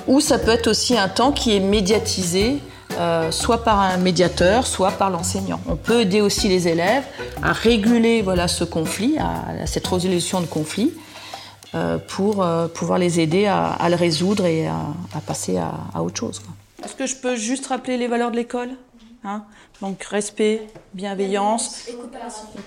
ou 0.08 0.20
ça 0.20 0.38
peut 0.38 0.50
être 0.50 0.66
aussi 0.66 0.96
un 0.96 1.08
temps 1.08 1.30
qui 1.30 1.54
est 1.54 1.60
médiatisé, 1.60 2.58
euh, 2.98 3.30
soit 3.30 3.62
par 3.62 3.78
un 3.78 3.98
médiateur, 3.98 4.66
soit 4.66 4.90
par 4.90 5.10
l'enseignant. 5.10 5.60
On 5.68 5.76
peut 5.76 6.00
aider 6.00 6.20
aussi 6.20 6.48
les 6.48 6.66
élèves 6.66 7.04
à 7.42 7.52
réguler 7.52 8.22
voilà, 8.22 8.48
ce 8.48 8.64
conflit, 8.64 9.16
à, 9.18 9.66
cette 9.66 9.86
résolution 9.86 10.40
de 10.40 10.46
conflit, 10.46 10.92
euh, 11.74 11.98
pour 11.98 12.42
euh, 12.42 12.66
pouvoir 12.66 12.98
les 12.98 13.20
aider 13.20 13.46
à, 13.46 13.86
le 13.88 13.94
résoudre 13.94 14.46
et 14.46 14.66
à, 14.66 15.20
passer 15.26 15.58
à, 15.58 16.02
autre 16.02 16.18
chose. 16.18 16.42
Est-ce 16.82 16.96
que 16.96 17.06
je 17.06 17.16
peux 17.16 17.36
juste 17.36 17.66
rappeler 17.66 17.98
les 17.98 18.08
valeurs 18.08 18.30
de 18.30 18.36
l'école 18.36 18.70
Hein? 19.24 19.42
Donc 19.82 20.02
respect, 20.04 20.62
bienveillance, 20.94 21.88
et 21.88 21.92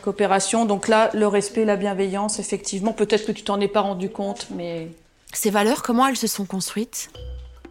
coopération. 0.01 0.65
Donc 0.65 0.89
là, 0.89 1.09
le 1.13 1.27
respect, 1.27 1.65
la 1.65 1.77
bienveillance, 1.77 2.39
effectivement, 2.39 2.91
peut-être 2.91 3.25
que 3.25 3.31
tu 3.31 3.43
t'en 3.43 3.59
es 3.61 3.69
pas 3.69 3.81
rendu 3.81 4.09
compte, 4.09 4.47
mais 4.53 4.89
Ces 5.33 5.49
valeurs, 5.49 5.81
comment 5.81 6.07
elles 6.07 6.17
se 6.17 6.27
sont 6.27 6.45
construites? 6.45 7.09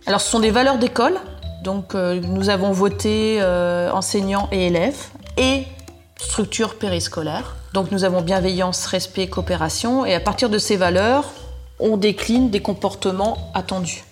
Alors, 0.06 0.20
ce 0.20 0.30
sont 0.30 0.40
des 0.40 0.50
valeurs 0.50 0.78
d'école. 0.78 1.18
Donc, 1.62 1.94
euh, 1.94 2.18
nous 2.20 2.48
avons 2.48 2.72
voté 2.72 3.38
euh, 3.40 3.90
enseignants 3.92 4.48
et 4.50 4.68
élèves 4.68 5.08
et 5.36 5.64
structure 6.16 6.76
périscolaire. 6.76 7.56
Donc, 7.74 7.90
nous 7.90 8.04
avons 8.04 8.22
bienveillance, 8.22 8.86
respect, 8.86 9.28
coopération. 9.28 10.06
Et 10.06 10.14
à 10.14 10.20
partir 10.20 10.48
de 10.48 10.58
ces 10.58 10.76
valeurs, 10.76 11.30
on 11.78 11.98
décline 11.98 12.48
des 12.50 12.60
comportements 12.60 13.50
attendus. 13.54 14.04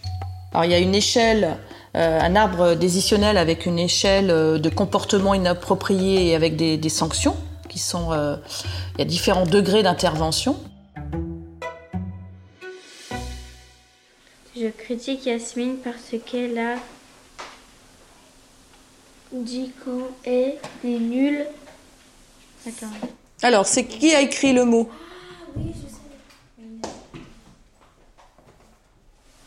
Alors, 0.52 0.67
il 0.67 0.71
y 0.71 0.75
a 0.75 0.78
une 0.78 0.95
échelle 0.95 1.57
euh, 1.97 2.21
un 2.21 2.37
arbre 2.37 2.75
décisionnel 2.75 3.38
avec 3.38 3.64
une 3.64 3.78
échelle 3.78 4.28
de 4.28 4.69
comportement 4.69 5.33
inapproprié 5.33 6.28
et 6.28 6.35
avec 6.35 6.55
des, 6.55 6.76
des 6.76 6.88
sanctions 6.90 7.35
qui 7.71 7.78
sont. 7.78 8.12
il 8.12 8.99
y 8.99 9.02
a 9.02 9.05
différents 9.07 9.47
degrés 9.47 9.83
d'intervention. 9.83 10.57
Critique 14.88 15.26
Yasmine 15.26 15.76
parce 15.85 16.14
qu'elle 16.25 16.59
a 16.59 16.76
dit 19.30 19.71
quand 19.85 20.09
est 20.25 20.57
des 20.83 20.99
nuls. 20.99 21.45
Attends. 22.66 22.87
Alors, 23.42 23.66
c'est 23.66 23.85
qui 23.85 24.14
a 24.14 24.23
écrit 24.23 24.54
le 24.54 24.64
mot? 24.64 24.88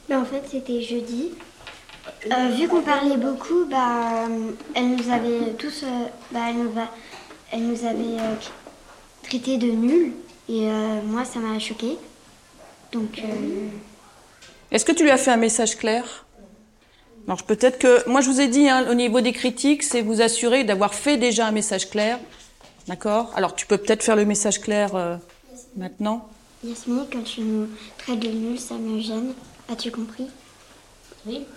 Mais 0.07 0.15
en 0.15 0.25
fait, 0.25 0.43
c'était 0.47 0.79
jeudi. 0.83 1.31
Euh, 2.31 2.49
vu 2.49 2.67
qu'on 2.67 2.83
parlait 2.83 3.17
beaucoup, 3.17 3.65
bah, 3.65 4.27
euh, 4.27 4.51
elle 4.75 4.95
nous 4.95 5.09
avait 5.11 5.53
tous, 5.57 5.81
euh, 5.81 6.05
bah, 6.31 6.41
elle 6.49 6.57
nous, 6.57 6.71
va- 6.71 6.93
elle 7.51 7.63
nous 7.63 7.83
avait 7.83 8.19
euh, 8.19 8.35
traité 9.23 9.57
de 9.57 9.71
nuls. 9.71 10.13
Et 10.47 10.69
euh, 10.69 11.01
moi, 11.03 11.25
ça 11.25 11.39
m'a 11.39 11.57
choqué. 11.57 11.97
Donc, 12.91 13.17
euh, 13.17 13.69
Est-ce 14.71 14.85
que 14.85 14.91
tu 14.91 15.03
lui 15.03 15.11
as 15.11 15.17
fait 15.17 15.31
un 15.31 15.37
message 15.37 15.77
clair? 15.77 16.25
Alors 17.27 17.37
je- 17.39 17.43
peut-être 17.43 17.77
que 17.77 18.07
moi 18.09 18.21
je 18.21 18.29
vous 18.29 18.41
ai 18.41 18.47
dit 18.47 18.67
hein, 18.69 18.87
au 18.89 18.93
niveau 18.93 19.21
des 19.21 19.31
critiques, 19.33 19.83
c'est 19.83 20.01
vous 20.01 20.21
assurer 20.21 20.63
d'avoir 20.63 20.93
fait 20.95 21.17
déjà 21.17 21.47
un 21.47 21.51
message 21.51 21.89
clair, 21.89 22.19
d'accord? 22.87 23.31
Alors 23.35 23.55
tu 23.55 23.65
peux 23.65 23.77
peut-être 23.77 24.03
faire 24.03 24.15
le 24.15 24.25
message 24.25 24.59
clair 24.59 24.95
euh, 24.95 25.17
maintenant. 25.77 26.27
Yasmine, 26.63 27.05
quand 27.11 27.23
tu 27.23 27.41
nous 27.41 27.67
traites 27.97 28.19
de 28.19 28.27
nuls, 28.29 28.59
ça 28.59 28.75
me 28.75 28.99
gêne. 28.99 29.33
As-tu 29.69 29.91
compris? 29.91 30.27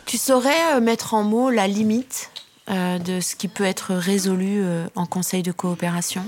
Tu 0.06 0.18
saurais 0.18 0.74
euh, 0.74 0.80
mettre 0.80 1.14
en 1.14 1.22
mots 1.22 1.50
la 1.50 1.66
limite 1.66 2.30
euh, 2.70 2.98
de 2.98 3.20
ce 3.20 3.34
qui 3.34 3.48
peut 3.48 3.64
être 3.64 3.94
résolu 3.94 4.62
euh, 4.62 4.86
en 4.94 5.06
conseil 5.06 5.42
de 5.42 5.52
coopération? 5.52 6.24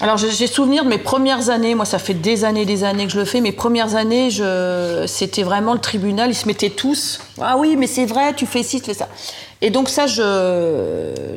Alors 0.00 0.16
j'ai 0.16 0.46
souvenir 0.46 0.84
de 0.84 0.88
mes 0.88 0.98
premières 0.98 1.50
années, 1.50 1.74
moi 1.74 1.84
ça 1.84 1.98
fait 2.00 2.14
des 2.14 2.44
années, 2.44 2.64
des 2.64 2.82
années 2.82 3.06
que 3.06 3.12
je 3.12 3.18
le 3.18 3.24
fais. 3.24 3.40
Mes 3.40 3.52
premières 3.52 3.94
années, 3.94 4.30
c'était 5.06 5.44
vraiment 5.44 5.74
le 5.74 5.78
tribunal, 5.78 6.30
ils 6.30 6.34
se 6.34 6.46
mettaient 6.46 6.70
tous. 6.70 7.20
Ah 7.40 7.56
oui, 7.56 7.76
mais 7.76 7.86
c'est 7.86 8.06
vrai, 8.06 8.34
tu 8.34 8.46
fais 8.46 8.62
ci, 8.64 8.80
tu 8.80 8.86
fais 8.86 8.94
ça. 8.94 9.08
Et 9.60 9.70
donc 9.70 9.88
ça, 9.88 10.06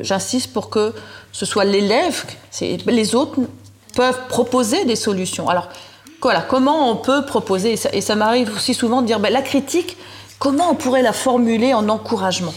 j'insiste 0.02 0.52
pour 0.52 0.68
que 0.68 0.92
ce 1.30 1.46
soit 1.46 1.64
l'élève, 1.64 2.24
les 2.60 3.14
autres 3.14 3.38
peuvent 3.94 4.26
proposer 4.28 4.84
des 4.84 4.96
solutions. 4.96 5.48
Alors 5.48 5.68
voilà, 6.20 6.40
comment 6.40 6.90
on 6.90 6.96
peut 6.96 7.24
proposer 7.24 7.74
Et 7.74 7.76
ça, 7.76 7.88
et 7.92 8.00
ça 8.00 8.16
m'arrive 8.16 8.52
aussi 8.52 8.74
souvent 8.74 9.00
de 9.00 9.06
dire, 9.06 9.20
ben, 9.20 9.32
la 9.32 9.42
critique, 9.42 9.96
comment 10.40 10.70
on 10.70 10.74
pourrait 10.74 11.02
la 11.02 11.12
formuler 11.12 11.72
en 11.72 11.88
encouragement? 11.88 12.52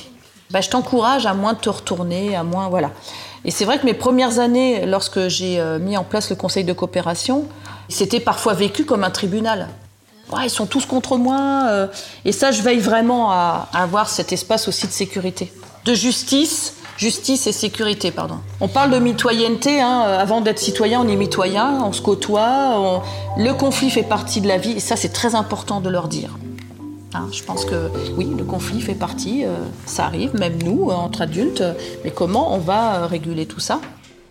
Ben, 0.49 0.61
je 0.61 0.71
t'encourage 0.71 1.27
à 1.27 1.35
moins 1.35 1.53
te 1.53 1.69
retourner, 1.69 2.35
à 2.35 2.41
moins 2.41 2.67
voilà. 2.67 2.89
Et 3.45 3.51
c'est 3.51 3.65
vrai 3.65 3.79
que 3.79 3.85
mes 3.85 3.93
premières 3.93 4.39
années, 4.39 4.85
lorsque 4.85 5.27
j'ai 5.27 5.59
euh, 5.59 5.79
mis 5.79 5.95
en 5.97 6.03
place 6.03 6.29
le 6.29 6.35
conseil 6.35 6.63
de 6.63 6.73
coopération, 6.73 7.45
c'était 7.87 8.19
parfois 8.19 8.53
vécu 8.53 8.85
comme 8.85 9.03
un 9.03 9.09
tribunal. 9.11 9.67
Ils 10.43 10.49
sont 10.49 10.67
tous 10.67 10.85
contre 10.85 11.17
moi. 11.17 11.63
euh, 11.69 11.87
et 12.25 12.31
ça, 12.31 12.51
je 12.51 12.61
veille 12.61 12.79
vraiment 12.79 13.31
à, 13.31 13.67
à 13.73 13.81
avoir 13.83 14.09
cet 14.09 14.31
espace 14.31 14.67
aussi 14.67 14.85
de 14.85 14.91
sécurité, 14.91 15.51
de 15.85 15.93
justice, 15.95 16.75
justice 16.97 17.47
et 17.47 17.51
sécurité, 17.51 18.11
pardon. 18.11 18.35
On 18.61 18.67
parle 18.67 18.91
de 18.91 18.99
mitoyenneté. 18.99 19.81
Hein, 19.81 20.03
euh, 20.05 20.19
avant 20.19 20.41
d'être 20.41 20.59
citoyen, 20.59 21.01
on 21.01 21.07
est 21.07 21.15
mitoyen, 21.15 21.81
on 21.83 21.93
se 21.93 22.01
côtoie. 22.01 22.73
on- 22.75 23.01
Le 23.37 23.53
conflit 23.53 23.89
fait 23.89 24.03
partie 24.03 24.41
de 24.41 24.47
la 24.47 24.57
vie, 24.57 24.73
et 24.73 24.79
ça, 24.79 24.95
c'est 24.97 25.09
très 25.13 25.33
important 25.33 25.79
de 25.81 25.89
leur 25.89 26.07
dire. 26.09 26.29
Hein, 27.13 27.27
je 27.31 27.41
pense 27.43 27.65
que 27.65 27.89
oui, 28.17 28.27
le 28.37 28.43
conflit 28.43 28.81
fait 28.81 28.93
partie, 28.93 29.43
euh, 29.43 29.55
ça 29.87 30.05
arrive, 30.05 30.35
même 30.35 30.61
nous, 30.61 30.89
euh, 30.91 30.93
entre 30.93 31.23
adultes, 31.23 31.61
euh, 31.61 31.73
mais 32.03 32.11
comment 32.11 32.53
on 32.53 32.59
va 32.59 32.97
euh, 33.03 33.05
réguler 33.07 33.47
tout 33.47 33.59
ça? 33.59 33.81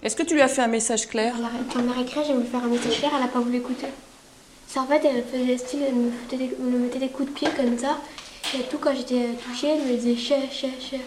Est-ce 0.02 0.14
que 0.14 0.22
tu 0.22 0.34
lui 0.34 0.42
as 0.42 0.48
fait 0.48 0.62
un 0.62 0.68
message 0.68 1.08
clair? 1.08 1.34
La 1.40 1.92
récré, 1.92 2.20
j'ai 2.24 2.34
voulu 2.34 2.46
faire 2.46 2.62
un 2.62 2.68
message 2.68 2.98
clair, 3.00 3.10
elle 3.16 3.20
n'a 3.22 3.26
pas 3.28 3.40
voulu 3.40 3.56
écouter. 3.56 3.88
C'est 4.68 4.78
en 4.78 4.86
fait, 4.86 5.02
elle 5.04 5.24
faisait 5.24 5.58
style, 5.58 5.80
elle 5.88 5.94
me, 5.96 6.10
foutait 6.12 6.36
des- 6.36 6.56
elle 6.56 6.66
me 6.66 6.78
mettait 6.78 7.00
des 7.00 7.08
coups 7.08 7.28
de 7.30 7.34
pied 7.34 7.48
comme 7.56 7.76
ça. 7.78 7.98
Et 8.54 8.62
tout, 8.70 8.78
quand 8.80 8.94
j'étais 8.94 9.30
touchée, 9.44 9.68
elle 9.70 9.90
me 9.92 9.96
disait 9.98 10.14
chè, 10.16 10.36
chè, 10.52 10.68
chè. 10.80 11.00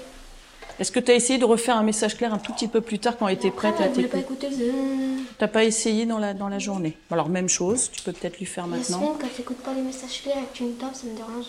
Est-ce 0.79 0.91
que 0.91 0.99
tu 0.99 1.11
as 1.11 1.15
essayé 1.15 1.39
de 1.39 1.45
refaire 1.45 1.77
un 1.77 1.83
message 1.83 2.17
clair 2.17 2.33
un 2.33 2.37
tout 2.39 2.51
petit 2.53 2.67
peu 2.67 2.81
plus 2.81 2.99
tard 2.99 3.17
quand 3.17 3.27
elle 3.27 3.35
était 3.35 3.51
prête 3.51 3.73
Après, 3.73 3.83
à 3.85 3.87
elle 3.87 3.93
voulait 3.93 4.07
pas 4.07 4.17
t'écouter? 4.17 4.47
écouter, 4.47 4.63
elle 4.65 4.71
faisait. 4.71 5.23
T'as 5.37 5.47
pas 5.47 5.63
essayé 5.63 6.05
dans 6.05 6.17
la, 6.17 6.33
dans 6.33 6.49
la 6.49 6.59
journée? 6.59 6.97
Alors 7.11 7.29
même 7.29 7.47
chose, 7.49 7.89
tu 7.93 8.01
peux 8.01 8.11
peut-être 8.11 8.39
lui 8.39 8.45
faire 8.45 8.67
maintenant? 8.67 8.99
Yasmine, 8.99 9.17
quand 9.21 9.27
tu 9.33 9.41
n'écoutes 9.41 9.57
pas 9.57 9.73
les 9.73 9.81
messages 9.81 10.21
clairs 10.21 10.37
et 10.37 10.51
que 10.51 10.57
tu 10.57 10.63
me 10.63 10.73
tapes, 10.73 10.95
ça 10.95 11.05
me 11.07 11.15
dérange. 11.15 11.45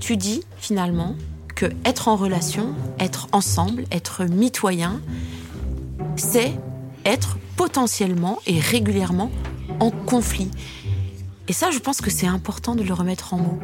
Tu 0.00 0.16
dis 0.16 0.42
finalement 0.58 1.14
que 1.54 1.66
être 1.84 2.08
en 2.08 2.16
relation, 2.16 2.74
être 2.98 3.26
ensemble, 3.32 3.84
être 3.90 4.24
mitoyen, 4.24 5.00
c'est 6.16 6.52
être 7.04 7.38
potentiellement 7.56 8.38
et 8.46 8.60
régulièrement 8.60 9.30
en 9.80 9.90
conflit. 9.90 10.50
Et 11.48 11.52
ça, 11.52 11.70
je 11.70 11.78
pense 11.78 12.00
que 12.00 12.10
c'est 12.10 12.26
important 12.26 12.74
de 12.74 12.82
le 12.82 12.92
remettre 12.92 13.34
en 13.34 13.38
mots. 13.38 13.58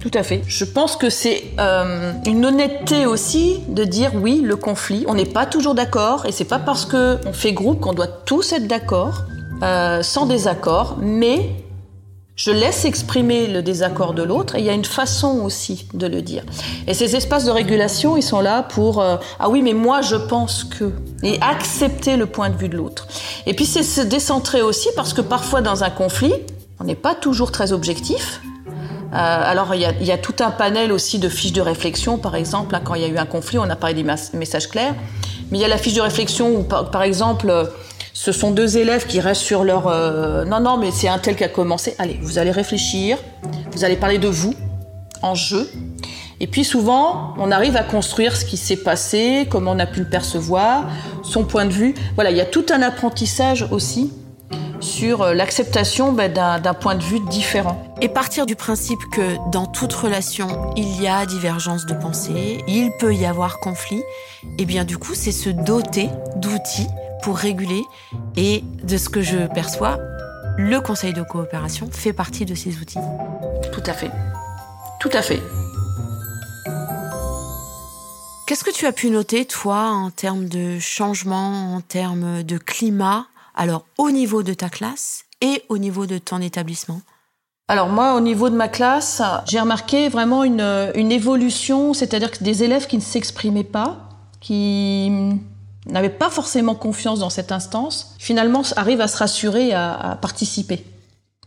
Tout 0.00 0.10
à 0.14 0.24
fait. 0.24 0.42
Je 0.48 0.64
pense 0.64 0.96
que 0.96 1.08
c'est 1.08 1.44
euh, 1.60 2.12
une 2.26 2.44
honnêteté 2.44 3.06
aussi 3.06 3.60
de 3.68 3.84
dire 3.84 4.10
oui, 4.16 4.40
le 4.42 4.56
conflit, 4.56 5.04
on 5.06 5.14
n'est 5.14 5.24
pas 5.24 5.46
toujours 5.46 5.76
d'accord 5.76 6.26
et 6.26 6.32
c'est 6.32 6.44
pas 6.44 6.58
parce 6.58 6.84
que 6.84 7.18
on 7.24 7.32
fait 7.32 7.52
groupe 7.52 7.80
qu'on 7.80 7.92
doit 7.92 8.08
tous 8.08 8.52
être 8.52 8.66
d'accord, 8.66 9.22
euh, 9.62 10.02
sans 10.02 10.26
désaccord, 10.26 10.96
mais 11.00 11.61
je 12.34 12.50
laisse 12.50 12.84
exprimer 12.84 13.46
le 13.46 13.62
désaccord 13.62 14.14
de 14.14 14.22
l'autre 14.22 14.56
et 14.56 14.60
il 14.60 14.64
y 14.64 14.70
a 14.70 14.72
une 14.72 14.84
façon 14.84 15.40
aussi 15.42 15.86
de 15.92 16.06
le 16.06 16.22
dire. 16.22 16.44
Et 16.86 16.94
ces 16.94 17.14
espaces 17.14 17.44
de 17.44 17.50
régulation, 17.50 18.16
ils 18.16 18.22
sont 18.22 18.40
là 18.40 18.62
pour 18.62 19.00
euh, 19.00 19.16
ah 19.38 19.50
oui, 19.50 19.62
mais 19.62 19.74
moi 19.74 20.00
je 20.00 20.16
pense 20.16 20.64
que 20.64 20.92
et 21.22 21.38
accepter 21.40 22.16
le 22.16 22.26
point 22.26 22.50
de 22.50 22.56
vue 22.56 22.68
de 22.68 22.76
l'autre. 22.76 23.06
Et 23.46 23.54
puis 23.54 23.66
c'est 23.66 23.82
se 23.82 24.00
décentrer 24.00 24.62
aussi 24.62 24.88
parce 24.96 25.12
que 25.12 25.20
parfois 25.20 25.60
dans 25.60 25.84
un 25.84 25.90
conflit, 25.90 26.32
on 26.80 26.84
n'est 26.84 26.94
pas 26.94 27.14
toujours 27.14 27.52
très 27.52 27.72
objectif. 27.72 28.40
Euh, 29.12 29.16
alors, 29.16 29.74
il 29.74 29.82
y, 29.82 29.84
a, 29.84 29.92
y 29.92 30.10
a 30.10 30.16
tout 30.16 30.34
un 30.40 30.50
panel 30.50 30.90
aussi 30.90 31.18
de 31.18 31.28
fiches 31.28 31.52
de 31.52 31.60
réflexion, 31.60 32.16
par 32.16 32.34
exemple. 32.34 32.74
hein, 32.74 32.80
quand 32.82 32.94
il 32.94 33.02
y 33.02 33.04
a 33.04 33.08
eu 33.08 33.18
un 33.18 33.26
conflit, 33.26 33.58
on 33.58 33.68
a 33.68 33.76
parlé 33.76 33.94
des 33.94 34.04
messages 34.32 34.68
clairs. 34.68 34.94
Mais 35.50 35.58
il 35.58 35.60
y 35.60 35.64
a 35.64 35.68
la 35.68 35.76
fiche 35.76 35.92
de 35.92 36.00
réflexion 36.00 36.50
où, 36.50 36.62
par, 36.62 37.02
exemple, 37.02 37.70
ce 38.12 38.32
sont 38.32 38.50
deux 38.50 38.76
élèves 38.76 39.06
qui 39.06 39.20
restent 39.20 39.42
sur 39.42 39.64
leur... 39.64 39.86
euh, 39.88 40.44
non, 40.44 40.60
non, 40.60 40.76
mais 40.76 40.90
c'est 40.90 41.08
un 41.08 41.18
tel 41.18 41.36
qui 41.36 41.44
a 41.44 41.48
commencé. 41.48 41.94
Allez, 41.98 42.18
vous 42.22 42.38
allez 42.38 42.50
réfléchir, 42.50 43.18
vous 43.72 43.84
allez 43.84 43.96
parler 43.96 44.18
de 44.18 44.28
vous, 44.28 44.54
en 45.22 45.34
jeu. 45.34 45.68
Et 46.40 46.46
puis 46.46 46.64
souvent, 46.64 47.34
on 47.38 47.50
arrive 47.50 47.76
à 47.76 47.84
construire 47.84 48.36
ce 48.36 48.44
qui 48.44 48.56
s'est 48.56 48.76
passé, 48.76 49.46
comment 49.48 49.72
on 49.72 49.78
a 49.78 49.86
pu 49.86 50.00
le 50.00 50.08
percevoir, 50.08 50.84
son 51.22 51.44
point 51.44 51.64
de 51.64 51.72
vue. 51.72 51.94
Voilà, 52.16 52.30
il 52.30 52.36
y 52.36 52.40
a 52.40 52.46
tout 52.46 52.66
un 52.70 52.82
apprentissage 52.82 53.66
aussi 53.70 54.12
sur 54.80 55.22
euh, 55.22 55.34
l'acceptation 55.34 56.12
ben, 56.12 56.30
d'un 56.32 56.58
d'un 56.58 56.74
point 56.74 56.96
de 56.96 57.02
vue 57.02 57.20
différent. 57.30 57.80
Et 58.00 58.08
partir 58.08 58.46
du 58.46 58.56
principe 58.56 58.98
que 59.12 59.50
dans 59.50 59.66
toute 59.66 59.92
relation, 59.92 60.48
il 60.76 61.00
y 61.00 61.06
a 61.06 61.24
divergence 61.24 61.86
de 61.86 61.94
pensée, 61.94 62.58
il 62.66 62.90
peut 62.98 63.14
y 63.14 63.24
avoir 63.24 63.60
conflit, 63.60 64.02
et 64.58 64.64
bien 64.64 64.84
du 64.84 64.98
coup, 64.98 65.14
c'est 65.14 65.32
se 65.32 65.50
doter 65.50 66.08
d'outils 66.36 66.88
pour 67.22 67.36
réguler. 67.36 67.82
Et 68.36 68.62
de 68.82 68.96
ce 68.96 69.08
que 69.08 69.22
je 69.22 69.46
perçois, 69.54 69.98
le 70.58 70.80
conseil 70.80 71.12
de 71.12 71.22
coopération 71.22 71.88
fait 71.90 72.12
partie 72.12 72.44
de 72.44 72.54
ces 72.54 72.78
outils. 72.78 72.98
Tout 73.72 73.82
à 73.86 73.92
fait. 73.92 74.10
Tout 75.00 75.10
à 75.12 75.22
fait. 75.22 75.40
Qu'est-ce 78.46 78.64
que 78.64 78.70
tu 78.70 78.86
as 78.86 78.92
pu 78.92 79.08
noter, 79.08 79.46
toi, 79.46 79.86
en 79.86 80.10
termes 80.10 80.46
de 80.46 80.78
changement, 80.78 81.74
en 81.74 81.80
termes 81.80 82.42
de 82.42 82.58
climat, 82.58 83.26
alors 83.54 83.86
au 83.96 84.10
niveau 84.10 84.42
de 84.42 84.52
ta 84.52 84.68
classe 84.68 85.24
et 85.40 85.62
au 85.68 85.78
niveau 85.78 86.06
de 86.06 86.18
ton 86.18 86.40
établissement? 86.40 87.00
Alors 87.68 87.88
moi, 87.88 88.14
au 88.14 88.20
niveau 88.20 88.50
de 88.50 88.56
ma 88.56 88.68
classe, 88.68 89.22
j'ai 89.48 89.58
remarqué 89.58 90.08
vraiment 90.08 90.44
une, 90.44 90.92
une 90.94 91.12
évolution, 91.12 91.94
c'est-à-dire 91.94 92.30
que 92.30 92.44
des 92.44 92.62
élèves 92.62 92.86
qui 92.86 92.96
ne 92.96 93.02
s'exprimaient 93.02 93.64
pas, 93.64 93.96
qui 94.40 95.10
n'avaient 95.86 96.08
pas 96.10 96.30
forcément 96.30 96.74
confiance 96.74 97.18
dans 97.18 97.30
cette 97.30 97.52
instance, 97.52 98.14
finalement 98.18 98.62
arrivent 98.76 99.00
à 99.00 99.08
se 99.08 99.16
rassurer 99.16 99.72
à, 99.72 99.92
à 99.94 100.16
participer. 100.16 100.84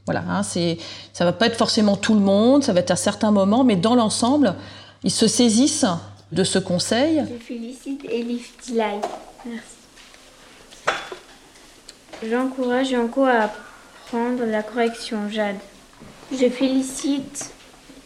Voilà, 0.06 0.24
hein, 0.30 0.44
c'est, 0.44 0.78
ça 1.14 1.26
va 1.26 1.34
pas 1.34 1.48
être 1.48 1.58
forcément 1.58 1.96
tout 1.96 2.14
le 2.14 2.20
monde, 2.20 2.64
ça 2.64 2.74
va 2.74 2.82
être 2.82 2.92
à 2.92 2.96
certains 2.96 3.32
moments, 3.32 3.64
mais 3.64 3.76
dans 3.76 3.96
l'ensemble, 3.96 4.56
ils 5.04 5.12
se 5.12 5.28
saisissent 5.28 5.86
de 6.32 6.44
ce 6.44 6.60
conseil. 6.60 7.24
Je 7.28 7.44
félicite 7.44 8.06
Elif 8.06 8.56
Tilay. 8.58 9.00
Merci. 9.46 9.76
J'encourage 12.30 12.92
Yanko 12.92 13.26
à 13.26 13.50
prendre 14.08 14.44
la 14.46 14.64
correction, 14.64 15.30
Jade. 15.30 15.58
Je 16.32 16.50
félicite 16.50 17.52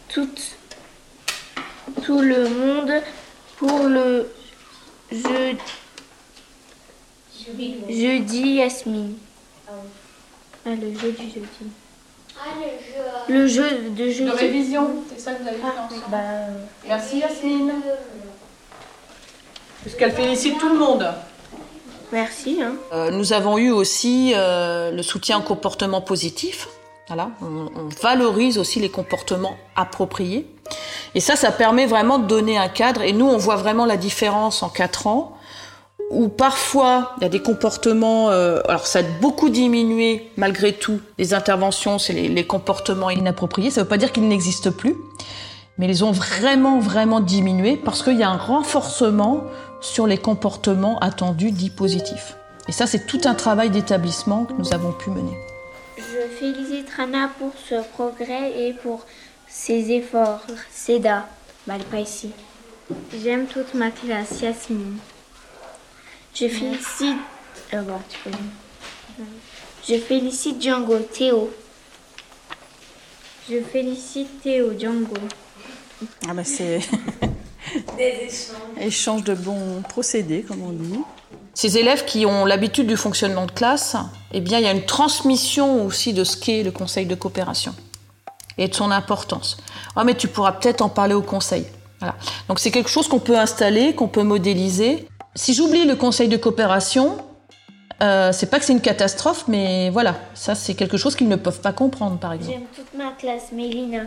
tout, 0.10 0.30
tout 2.04 2.22
le 2.22 2.50
monde 2.50 2.92
pour 3.58 3.84
le 3.84 4.30
jeu, 5.12 5.58
jeudi 7.90 8.56
Yasmine. 8.56 9.16
Ah, 10.66 10.70
le 10.70 10.94
jeu 10.98 11.12
du 11.12 11.30
jeudi. 11.30 11.48
Le 13.28 13.48
jeu 13.48 13.70
de 13.96 14.10
jeu. 14.10 14.26
De 14.26 14.32
révision, 14.32 14.88
c'est 15.10 15.20
ça 15.20 15.34
que 15.34 15.42
vous 15.44 15.48
avez 15.48 15.58
fait 15.58 15.64
ensemble. 15.66 16.02
Bah, 16.10 16.18
Merci 16.88 17.20
Yasmine. 17.20 17.72
Puisqu'elle 19.82 20.12
félicite 20.12 20.58
tout 20.60 20.70
le 20.70 20.78
monde. 20.78 21.08
merci. 22.12 22.60
Hein. 22.62 22.74
Euh, 22.94 23.12
nous 23.12 23.34
avons 23.34 23.58
eu 23.58 23.72
aussi 23.72 24.34
euh, 24.36 24.92
le 24.92 25.04
soutien 25.04 25.40
au 25.40 25.42
comportement 25.42 26.02
positif. 26.02 26.68
Voilà, 27.08 27.32
on, 27.42 27.70
on 27.76 27.88
valorise 28.02 28.58
aussi 28.58 28.80
les 28.80 28.90
comportements 28.90 29.58
appropriés. 29.76 30.46
Et 31.16 31.22
ça, 31.22 31.36
ça 31.36 31.52
permet 31.52 31.88
vraiment 31.88 32.20
de 32.20 32.28
donner 32.28 32.58
un 32.58 32.68
cadre. 32.68 33.02
Et 33.02 33.14
nous, 33.14 33.26
on 33.26 33.38
voit 33.38 33.56
vraiment 33.56 33.86
la 33.86 33.98
différence 33.98 34.62
en 34.62 34.70
quatre 34.70 35.08
ans, 35.08 35.36
où 36.10 36.28
parfois 36.28 37.14
il 37.18 37.24
y 37.24 37.26
a 37.26 37.30
des 37.30 37.42
comportements. 37.42 38.30
euh, 38.32 38.62
alors 38.68 38.88
ça 38.88 39.00
a 39.00 39.04
beaucoup 39.22 39.50
diminué 39.50 40.32
malgré 40.38 40.74
tout. 40.74 41.00
Les 41.18 41.34
interventions, 41.34 42.00
c'est 42.00 42.14
les, 42.14 42.48
comportements 42.48 43.10
inappropriés. 43.10 43.70
Ça 43.70 43.82
ne 43.82 43.86
veut 43.86 43.90
pas 43.90 43.98
dire 43.98 44.12
qu'ils 44.12 44.28
n'existent 44.28 44.72
plus, 44.72 44.96
mais 45.78 45.88
ils 45.88 46.04
ont 46.04 46.12
vraiment, 46.12 46.80
vraiment 46.80 47.20
diminué 47.20 47.78
parce 47.78 48.04
qu'il 48.04 48.18
y 48.18 48.24
a 48.24 48.30
un 48.30 48.38
renforcement 48.38 49.44
sur 49.82 50.08
les 50.08 50.18
comportements 50.18 51.00
attendus 51.00 51.52
dits 51.52 51.70
positifs. 51.70 52.36
Et 52.68 52.72
ça, 52.72 52.86
c'est 52.86 53.08
tout 53.08 53.22
un 53.26 53.34
travail 53.34 53.70
d'établissement 53.70 54.46
que 54.46 54.54
nous 54.54 54.74
avons 54.74 54.92
pu 54.92 55.10
mener. 55.10 55.38
Je 55.98 56.38
félicite 56.38 56.90
Rana 56.96 57.30
pour 57.40 57.52
ce 57.68 57.76
progrès 57.94 58.52
et 58.60 58.74
pour 58.74 59.06
ses 59.48 59.92
efforts. 59.92 60.42
Seda, 60.72 61.26
pas 61.66 62.00
ici. 62.00 62.32
J'aime 63.24 63.46
toute 63.46 63.74
ma 63.74 63.92
classe, 63.92 64.42
Yasmine. 64.42 64.98
Je 66.40 66.48
félicite. 66.48 67.18
Euh, 67.74 67.82
bon, 67.82 68.00
tu 68.08 68.18
peux 68.24 68.30
dire. 68.30 69.26
Je 69.86 69.96
félicite 70.00 70.62
Django, 70.62 71.00
Théo. 71.00 71.52
Je 73.50 73.62
félicite 73.62 74.42
Théo, 74.42 74.72
Django. 74.80 75.16
Ah 76.30 76.34
bah 76.34 76.46
c'est 76.46 76.80
échange 78.80 79.26
de 79.26 79.34
bons 79.34 79.82
procédés, 79.82 80.44
comme 80.44 80.62
on 80.62 80.72
dit. 80.72 81.02
Ces 81.54 81.78
élèves 81.78 82.06
qui 82.06 82.26
ont 82.26 82.46
l'habitude 82.46 82.88
du 82.88 82.96
fonctionnement 82.96 83.46
de 83.46 83.52
classe, 83.52 83.98
eh 84.32 84.40
bien, 84.40 84.60
il 84.60 84.64
y 84.64 84.68
a 84.68 84.72
une 84.72 84.86
transmission 84.86 85.86
aussi 85.86 86.14
de 86.14 86.24
ce 86.24 86.38
qu'est 86.38 86.64
le 86.64 86.72
conseil 86.72 87.06
de 87.06 87.16
coopération 87.16 87.76
et 88.58 88.70
de 88.70 88.74
son 88.74 88.92
importance. 88.92 89.58
Ah, 89.94 90.06
mais 90.06 90.16
tu 90.16 90.30
pourras 90.30 90.54
peut-être 90.54 90.82
en 90.82 90.90
parler 90.90 91.16
au 91.16 91.22
conseil. 91.22 91.66
Voilà. 92.00 92.16
Donc, 92.48 92.60
c'est 92.60 92.72
quelque 92.72 92.90
chose 92.90 93.10
qu'on 93.10 93.20
peut 93.20 93.38
installer, 93.38 93.94
qu'on 93.94 94.08
peut 94.08 94.24
modéliser. 94.24 95.09
Si 95.36 95.54
j'oublie 95.54 95.86
le 95.86 95.96
conseil 95.96 96.28
de 96.28 96.38
coopération, 96.38 97.18
euh, 98.02 98.32
c'est 98.32 98.50
pas 98.50 98.60
que 98.60 98.66
c'est 98.66 98.74
une 98.74 98.82
catastrophe, 98.82 99.46
mais 99.48 99.90
voilà, 99.90 100.16
ça, 100.34 100.56
c'est 100.56 100.74
quelque 100.74 100.98
chose 100.98 101.16
qu'ils 101.16 101.28
ne 101.28 101.36
peuvent 101.36 101.62
pas 101.62 101.74
comprendre, 101.74 102.18
par 102.18 102.34
exemple. 102.34 102.58
J'aime 102.58 102.68
toute 102.76 102.98
ma 102.98 103.12
classe, 103.12 103.52
Mélina. 103.52 104.04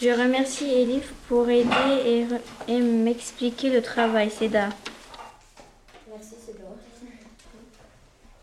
Je 0.00 0.10
remercie 0.10 0.70
Elif 0.70 1.12
pour 1.28 1.48
aider 1.48 2.26
et, 2.68 2.80
m'expliquer 2.80 3.70
le 3.70 3.82
travail, 3.82 4.30
Seda. 4.30 4.68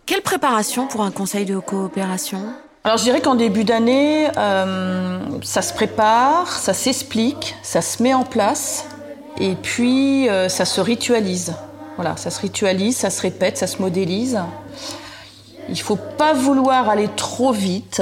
Quelle 0.06 0.22
préparation 0.22 0.88
pour 0.88 1.02
un 1.02 1.12
conseil 1.12 1.46
de 1.46 1.58
coopération? 1.58 2.42
Alors 2.84 2.98
je 2.98 3.04
dirais 3.04 3.22
qu'en 3.22 3.36
début 3.36 3.64
d'année, 3.64 4.30
euh, 4.38 5.20
ça 5.42 5.64
se 5.64 5.74
prépare, 5.74 6.52
ça 6.52 6.74
s'explique, 6.74 7.56
ça 7.64 7.82
se 7.82 8.04
met 8.04 8.14
en 8.14 8.24
place 8.24 8.86
et 9.40 9.56
puis 9.56 10.30
euh, 10.30 10.50
ça 10.50 10.66
se 10.66 10.82
ritualise. 10.82 11.54
Voilà, 11.96 12.18
ça 12.18 12.30
se 12.30 12.42
ritualise, 12.42 12.98
ça 12.98 13.10
se 13.10 13.22
répète, 13.22 13.58
ça 13.58 13.68
se 13.68 13.82
modélise. 13.82 14.40
Il 15.70 15.80
faut 15.80 15.96
pas 15.96 16.34
vouloir 16.34 16.90
aller 16.90 17.10
trop 17.16 17.52
vite 17.52 18.02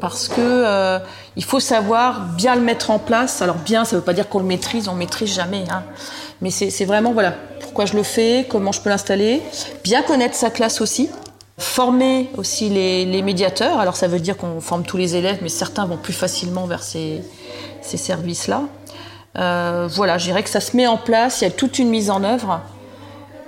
parce 0.00 0.28
que 0.28 0.34
euh, 0.40 0.98
il 1.36 1.44
faut 1.44 1.60
savoir 1.60 2.20
bien 2.36 2.56
le 2.56 2.60
mettre 2.60 2.90
en 2.90 2.98
place. 2.98 3.40
Alors 3.40 3.56
bien, 3.56 3.84
ça 3.84 3.96
veut 3.96 4.02
pas 4.02 4.12
dire 4.12 4.28
qu'on 4.28 4.40
le 4.40 4.44
maîtrise, 4.44 4.88
on 4.88 4.94
maîtrise 4.94 5.32
jamais. 5.32 5.64
Hein. 5.70 5.84
Mais 6.40 6.50
c'est 6.50 6.84
vraiment 6.84 7.12
voilà 7.12 7.34
pourquoi 7.60 7.86
je 7.86 7.96
le 7.96 8.02
fais, 8.02 8.46
comment 8.48 8.72
je 8.72 8.80
peux 8.80 8.90
l'installer, 8.90 9.42
bien 9.82 10.02
connaître 10.02 10.34
sa 10.34 10.50
classe 10.50 10.80
aussi. 10.80 11.08
Former 11.56 12.28
aussi 12.36 12.68
les, 12.68 13.06
les 13.06 13.22
médiateurs. 13.22 13.78
Alors 13.78 13.96
ça 13.96 14.08
veut 14.08 14.18
dire 14.18 14.36
qu'on 14.36 14.60
forme 14.60 14.82
tous 14.82 14.96
les 14.96 15.14
élèves, 15.14 15.38
mais 15.40 15.48
certains 15.48 15.86
vont 15.86 15.96
plus 15.96 16.12
facilement 16.12 16.66
vers 16.66 16.82
ces, 16.82 17.22
ces 17.80 17.96
services-là. 17.96 18.62
Euh, 19.36 19.88
voilà, 19.90 20.18
je 20.18 20.26
dirais 20.26 20.42
que 20.42 20.50
ça 20.50 20.60
se 20.60 20.76
met 20.76 20.86
en 20.86 20.96
place. 20.96 21.40
Il 21.40 21.44
y 21.44 21.46
a 21.46 21.50
toute 21.50 21.78
une 21.78 21.88
mise 21.88 22.10
en 22.10 22.22
œuvre 22.22 22.60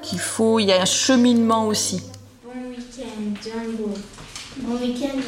qu'il 0.03 0.19
faut. 0.19 0.59
Il 0.59 0.67
y 0.67 0.73
a 0.73 0.81
un 0.81 0.87
cheminement 0.87 1.67
aussi. 1.67 2.03
Bon 2.45 2.51
week-end, 2.71 3.05
Django. 3.43 3.95
Bon 4.59 4.75
week-end. 4.81 5.19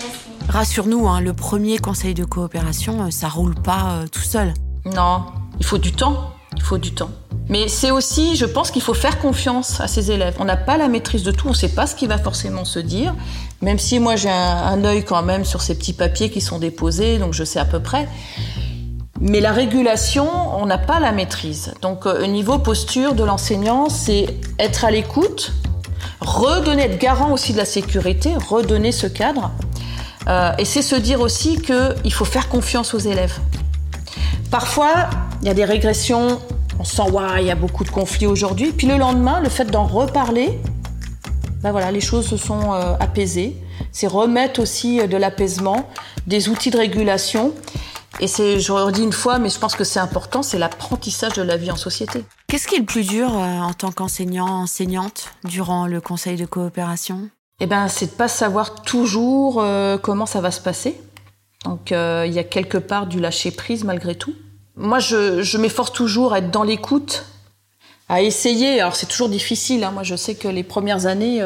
Rassure-nous, 0.48 1.06
hein, 1.06 1.20
le 1.20 1.32
premier 1.32 1.78
conseil 1.78 2.14
de 2.14 2.24
coopération, 2.24 3.04
euh, 3.04 3.10
ça 3.10 3.28
roule 3.28 3.54
pas 3.54 3.90
euh, 3.90 4.06
tout 4.10 4.22
seul. 4.22 4.54
Non, 4.86 5.26
il 5.58 5.66
faut 5.66 5.78
du 5.78 5.92
temps. 5.92 6.32
Il 6.56 6.62
faut 6.62 6.78
du 6.78 6.92
temps. 6.92 7.10
Mais 7.50 7.68
c'est 7.68 7.90
aussi, 7.90 8.36
je 8.36 8.44
pense 8.44 8.70
qu'il 8.70 8.82
faut 8.82 8.94
faire 8.94 9.18
confiance 9.20 9.80
à 9.80 9.86
ces 9.86 10.10
élèves. 10.10 10.34
On 10.38 10.44
n'a 10.44 10.56
pas 10.56 10.76
la 10.76 10.88
maîtrise 10.88 11.22
de 11.22 11.30
tout, 11.30 11.46
on 11.46 11.50
ne 11.50 11.54
sait 11.54 11.68
pas 11.68 11.86
ce 11.86 11.94
qui 11.94 12.06
va 12.06 12.18
forcément 12.18 12.64
se 12.64 12.78
dire. 12.78 13.14
Même 13.62 13.78
si 13.78 14.00
moi 14.00 14.16
j'ai 14.16 14.30
un, 14.30 14.56
un 14.56 14.84
œil 14.84 15.04
quand 15.04 15.22
même 15.22 15.44
sur 15.44 15.62
ces 15.62 15.76
petits 15.76 15.92
papiers 15.92 16.30
qui 16.30 16.40
sont 16.40 16.58
déposés, 16.58 17.18
donc 17.18 17.32
je 17.34 17.44
sais 17.44 17.58
à 17.58 17.64
peu 17.64 17.80
près. 17.80 18.08
Mais 19.20 19.40
la 19.40 19.52
régulation, 19.52 20.28
on 20.56 20.66
n'a 20.66 20.78
pas 20.78 21.00
la 21.00 21.12
maîtrise. 21.12 21.74
Donc 21.82 22.06
euh, 22.06 22.24
au 22.24 22.26
niveau 22.26 22.58
posture 22.58 23.14
de 23.14 23.24
l'enseignant, 23.24 23.88
c'est 23.88 24.26
être 24.58 24.84
à 24.84 24.90
l'écoute, 24.90 25.52
redonner, 26.20 26.82
être 26.82 26.98
garant 26.98 27.32
aussi 27.32 27.52
de 27.52 27.58
la 27.58 27.64
sécurité, 27.64 28.34
redonner 28.36 28.92
ce 28.92 29.06
cadre. 29.06 29.50
Euh, 30.28 30.52
et 30.58 30.64
c'est 30.64 30.82
se 30.82 30.94
dire 30.94 31.20
aussi 31.20 31.60
qu'il 31.60 32.12
faut 32.12 32.24
faire 32.24 32.48
confiance 32.48 32.94
aux 32.94 32.98
élèves. 32.98 33.38
Parfois, 34.50 35.08
il 35.42 35.48
y 35.48 35.50
a 35.50 35.54
des 35.54 35.64
régressions, 35.64 36.40
on 36.78 36.84
sent 36.84 37.02
il 37.38 37.46
y 37.46 37.50
a 37.50 37.54
beaucoup 37.54 37.84
de 37.84 37.90
conflits 37.90 38.26
aujourd'hui. 38.26 38.72
Puis 38.72 38.86
le 38.86 38.96
lendemain, 38.96 39.40
le 39.40 39.48
fait 39.48 39.64
d'en 39.64 39.84
reparler, 39.84 40.60
ben 41.62 41.72
voilà, 41.72 41.90
les 41.90 42.00
choses 42.00 42.26
se 42.26 42.36
sont 42.36 42.72
euh, 42.72 42.94
apaisées. 43.00 43.56
C'est 43.90 44.06
remettre 44.06 44.60
aussi 44.60 45.00
euh, 45.00 45.06
de 45.06 45.16
l'apaisement, 45.16 45.88
des 46.26 46.48
outils 46.48 46.70
de 46.70 46.78
régulation. 46.78 47.52
Et 48.20 48.26
c'est, 48.26 48.58
je 48.58 48.72
redis 48.72 49.02
une 49.02 49.12
fois, 49.12 49.38
mais 49.38 49.48
je 49.48 49.58
pense 49.58 49.76
que 49.76 49.84
c'est 49.84 50.00
important, 50.00 50.42
c'est 50.42 50.58
l'apprentissage 50.58 51.34
de 51.34 51.42
la 51.42 51.56
vie 51.56 51.70
en 51.70 51.76
société. 51.76 52.24
Qu'est-ce 52.48 52.66
qui 52.66 52.74
est 52.74 52.80
le 52.80 52.84
plus 52.84 53.06
dur 53.06 53.28
euh, 53.32 53.58
en 53.60 53.72
tant 53.74 53.92
qu'enseignant, 53.92 54.48
enseignante, 54.62 55.30
durant 55.44 55.86
le 55.86 56.00
conseil 56.00 56.36
de 56.36 56.46
coopération? 56.46 57.28
Eh 57.60 57.66
ben, 57.66 57.88
c'est 57.88 58.06
de 58.06 58.10
pas 58.12 58.28
savoir 58.28 58.82
toujours 58.82 59.60
euh, 59.60 59.98
comment 59.98 60.26
ça 60.26 60.40
va 60.40 60.50
se 60.50 60.60
passer. 60.60 61.00
Donc, 61.64 61.92
euh, 61.92 62.24
il 62.26 62.32
y 62.32 62.38
a 62.38 62.44
quelque 62.44 62.78
part 62.78 63.06
du 63.06 63.20
lâcher 63.20 63.50
prise 63.50 63.84
malgré 63.84 64.14
tout. 64.14 64.34
Moi, 64.76 64.98
je, 65.00 65.42
je 65.42 65.58
m'efforce 65.58 65.92
toujours 65.92 66.32
à 66.32 66.38
être 66.38 66.50
dans 66.50 66.62
l'écoute, 66.62 67.24
à 68.08 68.22
essayer. 68.22 68.80
Alors, 68.80 68.96
c'est 68.96 69.06
toujours 69.06 69.28
difficile. 69.28 69.84
hein. 69.84 69.90
Moi, 69.90 70.02
je 70.02 70.16
sais 70.16 70.34
que 70.34 70.48
les 70.48 70.62
premières 70.62 71.06
années, 71.06 71.40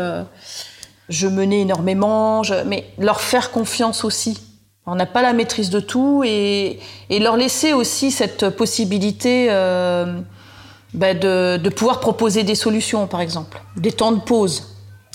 je 1.08 1.26
menais 1.26 1.60
énormément, 1.62 2.42
je- 2.42 2.62
mais 2.66 2.86
leur 2.98 3.20
faire 3.20 3.50
confiance 3.50 4.04
aussi. 4.04 4.38
On 4.86 4.96
n'a 4.96 5.06
pas 5.06 5.22
la 5.22 5.32
maîtrise 5.32 5.70
de 5.70 5.78
tout 5.80 6.22
et, 6.26 6.80
et 7.08 7.18
leur 7.20 7.36
laisser 7.36 7.72
aussi 7.72 8.10
cette 8.10 8.48
possibilité 8.50 9.46
euh, 9.50 10.18
ben, 10.92 11.16
de, 11.16 11.56
de 11.56 11.68
pouvoir 11.68 12.00
proposer 12.00 12.42
des 12.42 12.56
solutions, 12.56 13.06
par 13.06 13.20
exemple, 13.20 13.62
des 13.76 13.92
temps 13.92 14.10
de 14.12 14.20
pause. 14.20 14.68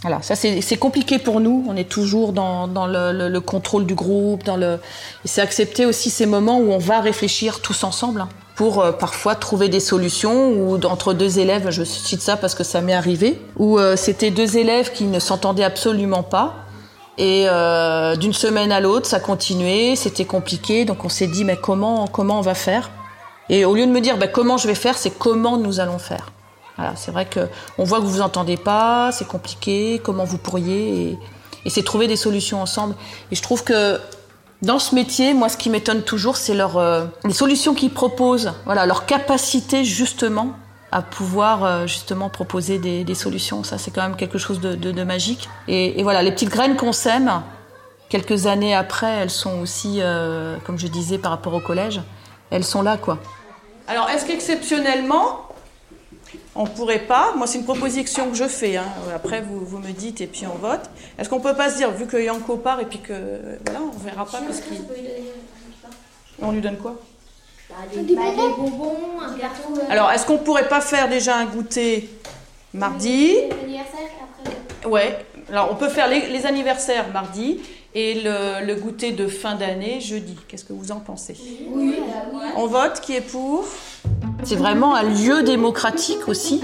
Voilà, 0.04 0.22
ça 0.22 0.36
c'est 0.36 0.78
compliqué 0.78 1.18
pour 1.18 1.40
nous. 1.40 1.66
On 1.68 1.76
est 1.76 1.90
toujours 1.90 2.32
dans, 2.32 2.68
dans 2.68 2.86
le, 2.86 3.12
le- 3.12 3.30
le 3.30 3.42
contrôle 3.42 3.86
du 3.86 3.96
groupe, 3.96 4.44
dans 4.44 4.56
le. 4.56 4.78
C'est 5.26 5.42
accepter 5.42 5.86
aussi 5.88 6.12
ces 6.12 6.28
moments 6.28 6.60
où 6.60 6.72
on 6.72 6.78
va 6.78 7.02
réfléchir 7.02 7.62
tous 7.62 7.84
ensemble 7.84 8.22
hein, 8.22 8.30
pour 8.56 8.80
euh, 8.80 8.92
parfois 8.92 9.34
trouver 9.36 9.70
des 9.70 9.80
solutions. 9.80 10.52
Ou 10.52 10.80
entre 10.86 11.14
deux 11.14 11.40
élèves, 11.40 11.72
je 11.72 11.84
cite 11.84 12.22
ça 12.22 12.38
parce 12.38 12.54
que 12.54 12.64
ça 12.64 12.80
m'est 12.80 12.94
arrivé, 12.94 13.42
où 13.58 13.80
euh, 13.80 13.96
c'était 13.96 14.30
deux 14.30 14.58
élèves 14.58 14.92
qui 14.94 15.06
ne 15.06 15.20
s'entendaient 15.20 15.64
absolument 15.64 16.24
pas. 16.24 16.54
Et 17.18 17.46
euh, 17.48 18.16
d'une 18.16 18.34
semaine 18.34 18.72
à 18.72 18.80
l'autre, 18.80 19.08
ça 19.08 19.20
continuait, 19.20 19.96
c'était 19.96 20.26
compliqué. 20.26 20.86
Donc 20.86 21.04
on 21.04 21.10
s'est 21.10 21.28
dit, 21.28 21.44
mais 21.44 21.58
comment 21.58 22.08
comment 22.08 22.40
on 22.40 22.42
va 22.42 22.54
faire? 22.54 22.92
Et 23.50 23.66
au 23.66 23.74
lieu 23.76 23.86
de 23.86 23.92
me 23.92 24.02
dire, 24.02 24.18
bah, 24.18 24.28
comment 24.28 24.58
je 24.58 24.68
vais 24.68 24.76
faire, 24.76 24.98
c'est 24.98 25.18
comment 25.18 25.58
nous 25.58 25.80
allons 25.80 26.00
faire. 26.00 26.32
Voilà, 26.76 26.96
c'est 26.96 27.12
vrai 27.12 27.26
que 27.26 27.48
on 27.78 27.86
voit 27.86 28.00
que 28.00 28.04
vous 28.04 28.12
vous 28.12 28.22
entendez 28.22 28.58
pas, 28.58 29.12
c'est 29.12 29.28
compliqué, 29.28 30.00
comment 30.04 30.26
vous 30.26 30.38
pourriez, 30.38 31.02
et, 31.02 31.20
et 31.66 31.70
c'est 31.70 31.82
trouver 31.82 32.08
des 32.08 32.18
solutions 32.18 32.62
ensemble. 32.62 32.94
Et 33.32 33.36
je 33.36 33.42
trouve 33.42 33.64
que 33.64 34.00
dans 34.62 34.80
ce 34.80 34.94
métier, 34.94 35.34
moi, 35.34 35.50
ce 35.50 35.58
qui 35.58 35.70
m'étonne 35.70 36.04
toujours, 36.04 36.38
c'est 36.38 36.54
leur 36.54 36.78
euh, 36.78 37.06
les 37.24 37.34
solutions 37.34 37.74
qu'ils 37.74 37.94
proposent, 37.94 38.54
voilà, 38.66 38.86
leur 38.86 39.06
capacité 39.06 39.86
justement 39.86 40.50
à 40.92 41.02
pouvoir 41.02 41.64
euh, 41.64 41.88
justement 41.88 42.30
proposer 42.30 42.80
des, 42.80 43.04
des 43.04 43.16
solutions. 43.16 43.64
Ça, 43.64 43.78
c'est 43.78 43.92
quand 43.92 44.04
même 44.04 44.16
quelque 44.16 44.38
chose 44.38 44.60
de, 44.60 44.76
de- 44.76 44.92
de 44.92 45.04
magique. 45.04 45.50
Et, 45.68 46.00
et 46.00 46.04
voilà, 46.04 46.24
les 46.24 46.32
petites 46.32 46.50
graines 46.50 46.78
qu'on 46.78 46.94
sème, 46.94 47.42
quelques 48.10 48.46
années 48.48 48.74
après, 48.74 49.12
elles 49.12 49.30
sont 49.30 49.60
aussi, 49.60 49.98
euh, 50.00 50.56
comme 50.66 50.80
je 50.80 50.88
disais 50.88 51.18
par 51.18 51.32
rapport 51.32 51.54
au 51.54 51.60
collège, 51.60 52.02
elles 52.52 52.64
sont 52.64 52.82
là, 52.82 52.98
quoi. 52.98 53.20
Alors, 53.88 54.10
est-ce 54.10 54.26
qu'exceptionnellement, 54.26 55.44
on 56.56 56.66
pourrait 56.66 57.00
pas, 57.00 57.34
moi 57.36 57.48
c'est 57.48 57.58
une 57.60 57.64
proposition 57.66 58.30
que 58.30 58.36
je 58.36 58.46
fais, 58.46 58.78
hein. 58.78 58.86
après 59.16 59.42
vous, 59.42 59.64
vous, 59.64 59.78
me 59.78 59.92
dites 59.92 60.22
et 60.22 60.28
puis 60.28 60.46
on 60.48 60.58
vote. 60.58 60.90
Est-ce 61.18 61.30
qu'on 61.30 61.40
peut 61.40 61.54
pas 61.54 61.70
se 61.70 61.78
dire, 61.78 61.92
vu 61.92 62.06
que 62.08 62.18
Yanko 62.18 62.58
part 62.58 62.80
et 62.80 62.86
puis 62.86 63.00
que 63.00 63.14
voilà, 63.66 63.80
on 63.82 63.98
verra 63.98 64.26
pas 64.26 64.40
parce 64.42 64.60
qu'il. 64.62 64.82
On 66.42 66.52
lui 66.52 66.62
donne 66.62 66.78
quoi? 66.78 66.96
Bah, 67.70 67.76
des, 67.94 68.16
bonbons, 68.16 69.20
un 69.22 69.38
gâteau. 69.38 69.82
Alors 69.90 70.12
est-ce 70.12 70.26
qu'on 70.26 70.38
pourrait 70.38 70.68
pas 70.68 70.82
faire 70.82 71.10
déjà 71.10 71.36
un 71.38 71.46
goûter 71.46 72.10
mardi? 72.74 73.36
Ouais, 74.86 75.18
alors 75.50 75.70
on 75.72 75.76
peut 75.76 75.90
faire 75.90 76.08
les, 76.08 76.46
anniversaires 76.46 77.12
mardi 77.12 77.60
et 77.94 78.22
le, 78.22 78.66
le 78.66 78.76
goûter 78.76 79.12
de 79.12 79.28
fin 79.28 79.56
d'année 79.56 80.00
jeudi. 80.00 80.38
Qu'est-ce 80.48 80.66
que 80.66 80.74
vous 80.74 80.92
en 80.92 81.00
pensez? 81.00 81.36
Oui. 81.74 81.96
On 82.56 82.68
vote, 82.68 83.02
qui 83.02 83.16
est 83.16 83.22
pour? 83.22 83.66
C'est 84.44 84.56
vraiment 84.56 84.96
un 84.96 85.04
lieu 85.04 85.44
démocratique 85.44 86.28
aussi 86.28 86.62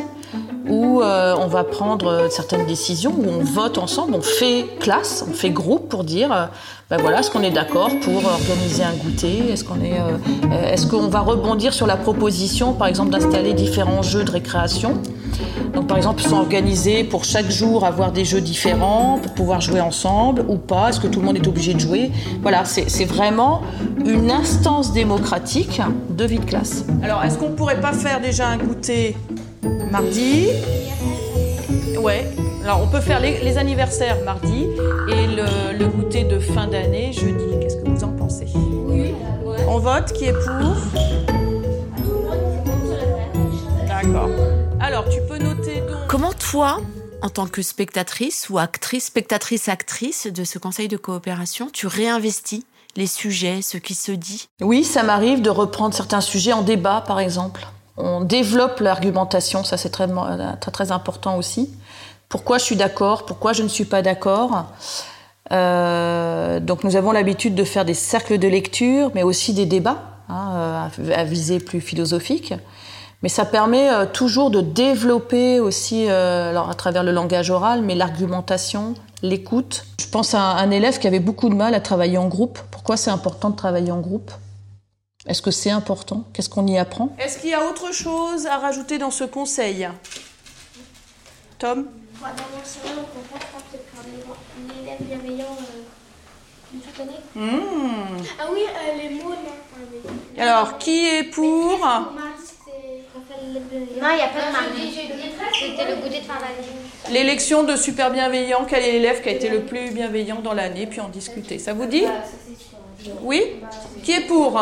où 0.67 1.01
euh, 1.01 1.35
on 1.39 1.47
va 1.47 1.63
prendre 1.63 2.27
certaines 2.29 2.65
décisions, 2.65 3.13
où 3.17 3.25
on 3.27 3.43
vote 3.43 3.77
ensemble, 3.77 4.15
on 4.15 4.21
fait 4.21 4.65
classe, 4.79 5.25
on 5.29 5.33
fait 5.33 5.49
groupe 5.49 5.89
pour 5.89 6.03
dire, 6.03 6.31
euh, 6.31 6.45
ben 6.89 6.97
voilà, 7.01 7.19
est-ce 7.19 7.31
qu'on 7.31 7.43
est 7.43 7.51
d'accord 7.51 7.89
pour 8.01 8.25
organiser 8.25 8.83
un 8.83 8.93
goûter 8.93 9.51
Est-ce 9.51 9.63
qu'on 9.63 9.81
est, 9.81 9.99
euh, 9.99 11.07
va 11.09 11.19
rebondir 11.19 11.73
sur 11.73 11.87
la 11.87 11.97
proposition, 11.97 12.73
par 12.73 12.87
exemple, 12.87 13.11
d'installer 13.11 13.53
différents 13.53 14.01
jeux 14.01 14.23
de 14.23 14.31
récréation? 14.31 14.99
Donc 15.73 15.87
par 15.87 15.97
exemple, 15.97 16.21
s'organiser 16.21 17.03
pour 17.03 17.23
chaque 17.23 17.49
jour 17.49 17.85
avoir 17.85 18.11
des 18.11 18.25
jeux 18.25 18.41
différents, 18.41 19.19
pour 19.21 19.33
pouvoir 19.33 19.59
jouer 19.59 19.81
ensemble 19.81 20.45
ou 20.47 20.57
pas, 20.57 20.89
est-ce 20.89 20.99
que 20.99 21.07
tout 21.07 21.19
le 21.19 21.25
monde 21.25 21.37
est 21.37 21.47
obligé 21.47 21.73
de 21.73 21.79
jouer? 21.79 22.11
Voilà, 22.41 22.63
c'est 22.65 23.05
vraiment 23.05 23.61
une 24.05 24.29
instance 24.29 24.93
démocratique 24.93 25.81
de 26.09 26.25
vie 26.25 26.39
de 26.39 26.45
classe. 26.45 26.85
Alors, 27.01 27.23
est-ce 27.23 27.37
qu'on 27.37 27.51
pourrait 27.51 27.81
pas 27.81 27.93
faire 27.93 28.21
déjà 28.21 28.49
un 28.49 28.57
goûter 28.57 29.15
mardi 29.91 30.47
Ouais. 31.99 32.29
Alors, 32.63 32.81
on 32.81 32.87
peut 32.87 33.01
faire 33.01 33.19
les, 33.19 33.57
anniversaires 33.57 34.23
mardi 34.23 34.67
et 35.09 35.27
le, 35.27 35.87
goûter 35.87 36.23
de 36.23 36.39
fin 36.39 36.67
d'année 36.67 37.11
jeudi. 37.13 37.59
Qu'est-ce 37.61 37.77
que 37.77 37.89
vous 37.89 38.03
en 38.03 38.13
pensez? 38.13 38.47
Oui. 38.55 39.13
On 39.67 39.79
vote 39.79 40.11
Qui 40.13 40.25
est 40.25 40.33
pour? 40.33 40.75
D'accord. 43.87 44.29
Alors, 44.79 45.09
tu 45.09 45.19
peux 45.27 45.37
noter 45.37 45.81
donc. 45.81 46.07
Comment 46.07 46.33
toi, 46.33 46.81
en 47.21 47.29
tant 47.29 47.47
que 47.47 47.61
spectatrice 47.61 48.49
ou 48.49 48.57
actrice, 48.57 49.05
spectatrice, 49.05 49.69
actrice 49.69 50.27
de 50.27 50.43
ce 50.43 50.57
conseil 50.57 50.87
de 50.87 50.97
coopération, 50.97 51.69
tu 51.71 51.87
réinvestis 51.87 52.65
les 52.95 53.07
sujets, 53.07 53.61
ce 53.61 53.77
qui 53.77 53.93
se 53.93 54.11
dit? 54.11 54.47
Oui, 54.61 54.83
ça 54.83 55.03
m'arrive 55.03 55.41
de 55.41 55.49
reprendre 55.49 55.93
certains 55.93 56.21
sujets 56.21 56.53
en 56.53 56.61
débat, 56.61 57.03
par 57.05 57.19
exemple. 57.19 57.65
On 57.97 58.21
développe 58.21 58.79
l'argumentation, 58.79 59.63
ça 59.63 59.77
c'est 59.77 59.89
très, 59.89 60.07
très, 60.71 60.91
important 60.91 61.37
aussi. 61.37 61.73
Pourquoi 62.29 62.57
je 62.57 62.63
suis 62.63 62.75
d'accord, 62.75 63.25
pourquoi 63.25 63.53
je 63.53 63.61
ne 63.63 63.67
suis 63.67 63.85
pas 63.85 64.01
d'accord. 64.01 64.65
Euh, 65.51 66.59
donc 66.59 66.83
nous 66.83 66.95
avons 66.95 67.11
l'habitude 67.11 67.53
de 67.53 67.63
faire 67.63 67.85
des 67.85 67.93
cercles 67.93 68.39
de 68.39 68.47
lecture, 68.47 69.11
mais 69.13 69.23
aussi 69.23 69.53
des 69.53 69.67
débats 69.67 70.03
hein, 70.29 70.89
à 71.15 71.23
visée 71.23 71.59
plus 71.59 71.81
philosophique. 71.81 72.53
Mais 73.23 73.29
ça 73.29 73.45
permet 73.45 73.89
euh, 73.89 74.05
toujours 74.05 74.51
de 74.51 74.59
développer 74.59 75.61
aussi, 75.61 76.07
euh, 76.09 76.49
alors 76.49 76.69
à 76.69 76.73
travers 76.73 77.03
le 77.03 77.11
langage 77.13 77.49
oral, 77.49 77.81
mais 77.81 77.95
l'argumentation, 77.95 78.95
l'écoute. 79.21 79.85
Je 79.99 80.07
pense 80.09 80.33
à 80.35 80.41
un 80.41 80.69
élève 80.71 80.99
qui 80.99 81.07
avait 81.07 81.21
beaucoup 81.21 81.47
de 81.47 81.55
mal 81.55 81.73
à 81.73 81.79
travailler 81.79 82.17
en 82.17 82.27
groupe. 82.27 82.59
Pourquoi 82.69 82.97
c'est 82.97 83.11
important 83.11 83.49
de 83.49 83.55
travailler 83.55 83.91
en 83.91 84.01
groupe? 84.01 84.31
Est-ce 85.25 85.41
que 85.41 85.51
c'est 85.51 85.69
important? 85.69 86.25
Qu'est-ce 86.33 86.49
qu'on 86.49 86.67
y 86.67 86.77
apprend? 86.77 87.15
Est-ce 87.17 87.39
qu'il 87.39 87.51
y 87.51 87.53
a 87.53 87.63
autre 87.65 87.93
chose 87.93 88.45
à 88.45 88.57
rajouter 88.57 88.97
dans 88.97 89.11
ce 89.11 89.23
conseil? 89.23 89.87
Tom? 91.57 91.85
Dans 92.19 92.27
l'enseignement, 92.27 93.03
on 93.03 93.21
peut 93.21 94.73
l'élève 94.81 95.01
bienveillant 95.01 95.55
euh, 95.59 96.77
toute 96.83 96.99
année. 96.99 97.21
Mmh. 97.35 98.17
Ah 98.37 98.47
oui, 98.51 98.61
les 99.01 99.09
mots, 99.15 99.29
non. 99.29 100.41
Alors, 100.41 100.77
qui 100.77 101.07
est 101.07 101.23
pour? 101.23 101.79
Non, 101.79 102.07
il 103.45 104.15
n'y 104.15 104.21
a 104.21 104.27
pas 104.27 104.47
de 104.47 104.51
mardi. 104.51 104.91
C'était 104.93 105.89
le 105.89 105.95
goûter 106.01 106.19
de 106.19 106.25
fin 106.25 106.33
d'année. 106.33 106.67
L'élection 107.11 107.63
de 107.63 107.75
super 107.77 108.11
bienveillant, 108.11 108.65
quel 108.67 108.83
est 108.83 108.91
l'élève 108.91 109.21
qui 109.21 109.29
a 109.29 109.31
été 109.31 109.47
le 109.47 109.61
plus 109.61 109.91
bienveillant 109.91 110.41
dans 110.41 110.53
l'année, 110.53 110.85
puis 110.85 110.99
en 110.99 111.07
discuter. 111.07 111.59
Ça 111.59 111.73
vous 111.73 111.85
dit? 111.85 112.03
Oui? 113.21 113.41
Qui 114.03 114.13
est 114.13 114.27
pour? 114.27 114.59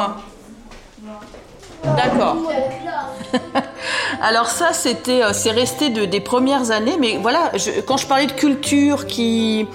D'accord. 1.83 2.37
Alors 4.21 4.47
ça, 4.47 4.73
c'était, 4.73 5.23
euh, 5.23 5.33
c'est 5.33 5.51
resté 5.51 5.89
de, 5.89 6.05
des 6.05 6.19
premières 6.19 6.69
années, 6.71 6.97
mais 6.99 7.17
voilà, 7.17 7.51
quand 7.87 7.97
je 7.97 8.05
parlais 8.05 8.27
de 8.27 8.33
culture 8.33 9.07
qui 9.07 9.67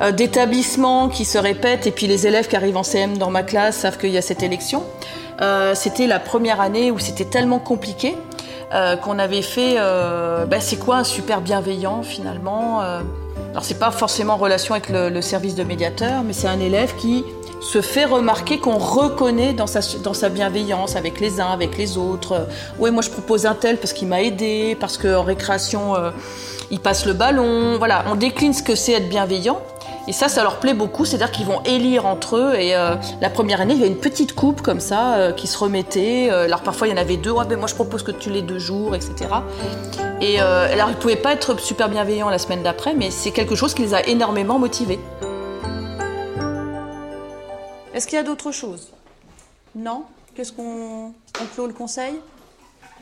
euh, 0.00 0.10
d'établissement 0.10 1.08
qui 1.08 1.24
se 1.24 1.38
répète, 1.38 1.86
et 1.86 1.92
puis 1.92 2.08
les 2.08 2.26
élèves 2.26 2.48
qui 2.48 2.56
arrivent 2.56 2.76
en 2.76 2.82
CM 2.82 3.16
dans 3.16 3.30
ma 3.30 3.44
classe 3.44 3.76
savent 3.76 3.96
qu'il 3.96 4.10
y 4.10 4.18
a 4.18 4.22
cette 4.22 4.42
élection. 4.42 4.82
Euh, 5.40 5.74
c'était 5.76 6.08
la 6.08 6.18
première 6.18 6.60
année 6.60 6.90
où 6.90 6.98
c'était 6.98 7.24
tellement 7.24 7.60
compliqué 7.60 8.16
euh, 8.72 8.96
qu'on 8.96 9.20
avait 9.20 9.42
fait. 9.42 9.76
Bah, 9.76 10.60
c'est 10.60 10.78
quoi 10.78 10.96
un 10.96 11.04
super 11.04 11.40
bienveillant 11.40 12.02
finalement 12.02 12.80
Alors 13.50 13.64
c'est 13.64 13.78
pas 13.78 13.90
forcément 13.90 14.34
en 14.34 14.38
relation 14.38 14.74
avec 14.74 14.88
le, 14.88 15.20
service 15.20 15.54
de 15.54 15.64
médiateur, 15.64 16.22
mais 16.22 16.32
c'est 16.32 16.48
un 16.48 16.60
élève 16.60 16.94
qui 16.96 17.24
se 17.60 17.80
fait 17.80 18.04
remarquer 18.04 18.58
qu'on 18.58 18.78
reconnaît 18.78 19.54
dans 19.54 19.66
sa, 19.66 19.80
dans 20.02 20.12
sa 20.12 20.28
bienveillance 20.28 20.96
avec 20.96 21.20
les 21.20 21.40
uns, 21.40 21.50
avec 21.50 21.78
les 21.78 21.96
autres. 21.96 22.46
Oui, 22.78 22.90
moi 22.90 23.02
je 23.02 23.10
propose 23.10 23.46
un 23.46 23.54
tel 23.54 23.78
parce 23.78 23.92
qu'il 23.92 24.08
m'a 24.08 24.22
aidé, 24.22 24.76
parce 24.78 24.98
qu'en 24.98 25.22
récréation 25.22 25.94
il 26.70 26.80
passe 26.80 27.06
le 27.06 27.12
ballon. 27.12 27.78
Voilà, 27.78 28.04
on 28.08 28.14
décline 28.14 28.52
ce 28.52 28.62
que 28.62 28.74
c'est 28.74 28.92
être 28.92 29.08
bienveillant. 29.08 29.60
Et 30.06 30.12
ça, 30.12 30.28
ça 30.28 30.42
leur 30.42 30.58
plaît 30.60 30.74
beaucoup, 30.74 31.04
c'est-à-dire 31.04 31.30
qu'ils 31.30 31.46
vont 31.46 31.62
élire 31.62 32.04
entre 32.04 32.36
eux. 32.36 32.54
Et 32.54 32.76
euh, 32.76 32.96
la 33.22 33.30
première 33.30 33.60
année, 33.60 33.74
il 33.74 33.80
y 33.80 33.84
a 33.84 33.86
une 33.86 33.96
petite 33.96 34.34
coupe 34.34 34.60
comme 34.60 34.80
ça 34.80 35.14
euh, 35.14 35.32
qui 35.32 35.46
se 35.46 35.56
remettait. 35.56 36.28
Euh, 36.30 36.44
alors 36.44 36.60
parfois, 36.60 36.88
il 36.88 36.90
y 36.90 36.94
en 36.94 37.00
avait 37.00 37.16
deux. 37.16 37.30
Ouais, 37.30 37.46
ben 37.46 37.58
moi, 37.58 37.68
je 37.68 37.74
propose 37.74 38.02
que 38.02 38.10
tu 38.10 38.30
l'aies 38.30 38.42
deux 38.42 38.58
jours, 38.58 38.94
etc. 38.94 39.28
Et 40.20 40.38
alors, 40.38 40.90
ils 40.90 40.96
pouvaient 40.96 41.16
pas 41.16 41.32
être 41.32 41.60
super 41.60 41.88
bienveillants 41.88 42.30
la 42.30 42.38
semaine 42.38 42.62
d'après, 42.62 42.94
mais 42.94 43.10
c'est 43.10 43.30
quelque 43.30 43.54
chose 43.54 43.74
qui 43.74 43.82
les 43.82 43.94
a 43.94 44.06
énormément 44.06 44.58
motivés. 44.58 44.98
Est-ce 47.92 48.06
qu'il 48.06 48.16
y 48.16 48.20
a 48.20 48.24
d'autres 48.24 48.50
choses? 48.50 48.92
Non? 49.74 50.04
Qu'est-ce 50.34 50.52
qu'on 50.52 51.08
on 51.08 51.46
clôt 51.54 51.66
le 51.66 51.72
conseil? 51.72 52.14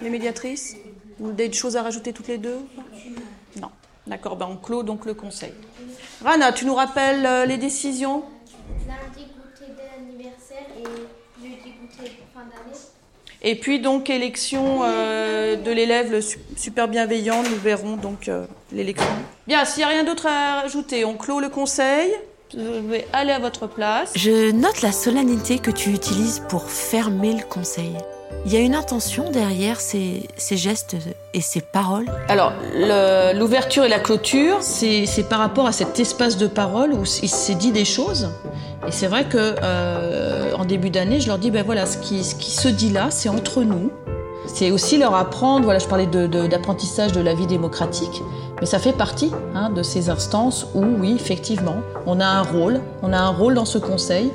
Les 0.00 0.10
médiatrices? 0.10 0.76
Avez 1.22 1.48
des 1.48 1.52
choses 1.52 1.76
à 1.76 1.82
rajouter 1.82 2.12
toutes 2.12 2.28
les 2.28 2.38
deux? 2.38 2.58
Non. 3.60 3.70
D'accord, 4.06 4.36
ben 4.36 4.48
on 4.50 4.56
clôt 4.56 4.82
donc 4.82 5.06
le 5.06 5.14
conseil. 5.14 5.54
Rana, 6.24 6.52
tu 6.52 6.66
nous 6.66 6.74
rappelles 6.74 7.24
euh, 7.24 7.46
les 7.46 7.56
décisions? 7.56 8.24
Lundi 8.88 9.26
goûter 9.30 9.72
d'anniversaire 9.72 10.66
et 10.76 10.84
jeudi 11.40 11.72
goûter 11.80 12.10
de 12.10 12.24
fin 12.34 12.40
d'année. 12.40 12.76
Et 13.44 13.56
puis 13.56 13.80
donc 13.80 14.08
élection 14.08 14.82
euh, 14.84 15.56
de 15.56 15.70
l'élève 15.72 16.24
super 16.56 16.86
bienveillant, 16.86 17.42
nous 17.42 17.56
verrons 17.56 17.96
donc 17.96 18.28
euh, 18.28 18.44
l'élection. 18.70 19.06
Bien, 19.48 19.64
s'il 19.64 19.80
n'y 19.80 19.84
a 19.84 19.88
rien 19.88 20.04
d'autre 20.04 20.26
à 20.26 20.60
rajouter, 20.60 21.04
on 21.04 21.14
clôt 21.14 21.40
le 21.40 21.48
conseil. 21.48 22.12
Vous 22.56 22.82
pouvez 22.82 23.04
aller 23.12 23.32
à 23.32 23.40
votre 23.40 23.66
place. 23.66 24.12
Je 24.14 24.52
note 24.52 24.82
la 24.82 24.92
solennité 24.92 25.58
que 25.58 25.70
tu 25.70 25.90
utilises 25.90 26.42
pour 26.48 26.70
fermer 26.70 27.32
le 27.32 27.42
conseil. 27.42 27.92
Il 28.44 28.52
y 28.52 28.56
a 28.56 28.60
une 28.60 28.74
intention 28.74 29.30
derrière 29.30 29.80
ces, 29.80 30.26
gestes 30.38 30.96
et 31.32 31.40
ces 31.40 31.60
paroles? 31.60 32.06
Alors, 32.28 32.52
l'ouverture 33.34 33.84
et 33.84 33.88
la 33.88 34.00
clôture, 34.00 34.58
c'est 34.62 35.28
par 35.28 35.38
rapport 35.38 35.66
à 35.66 35.72
cet 35.72 36.00
espace 36.00 36.36
de 36.36 36.46
parole 36.46 36.92
où 36.92 37.04
il 37.22 37.28
s'est 37.28 37.54
dit 37.54 37.72
des 37.72 37.84
choses. 37.84 38.30
Et 38.86 38.90
c'est 38.90 39.06
vrai 39.06 39.24
que 39.24 39.54
euh, 39.62 40.52
en 40.56 40.64
début 40.64 40.90
d'année, 40.90 41.20
je 41.20 41.28
leur 41.28 41.38
dis, 41.38 41.52
ben 41.52 41.64
voilà, 41.64 41.86
ce 41.86 41.98
qui, 41.98 42.24
ce 42.24 42.34
qui 42.34 42.50
se 42.50 42.66
dit 42.66 42.90
là, 42.90 43.10
c'est 43.10 43.28
entre 43.28 43.62
nous. 43.62 43.92
C'est 44.46 44.72
aussi 44.72 44.98
leur 44.98 45.14
apprendre, 45.14 45.64
voilà, 45.64 45.78
je 45.78 45.86
parlais 45.86 46.06
d'apprentissage 46.06 47.12
de, 47.12 47.20
la 47.20 47.32
vie 47.32 47.46
démocratique, 47.46 48.22
mais 48.60 48.66
ça 48.66 48.80
fait 48.80 48.92
partie 48.92 49.30
hein, 49.54 49.70
de 49.70 49.82
ces 49.84 50.10
instances 50.10 50.66
où, 50.74 50.82
oui, 50.82 51.14
effectivement, 51.14 51.76
on 52.06 52.18
a 52.18 52.26
un 52.26 52.42
rôle, 52.42 52.80
on 53.02 53.12
a 53.12 53.18
un 53.18 53.28
rôle 53.28 53.54
dans 53.54 53.64
ce 53.64 53.78
conseil, 53.78 54.32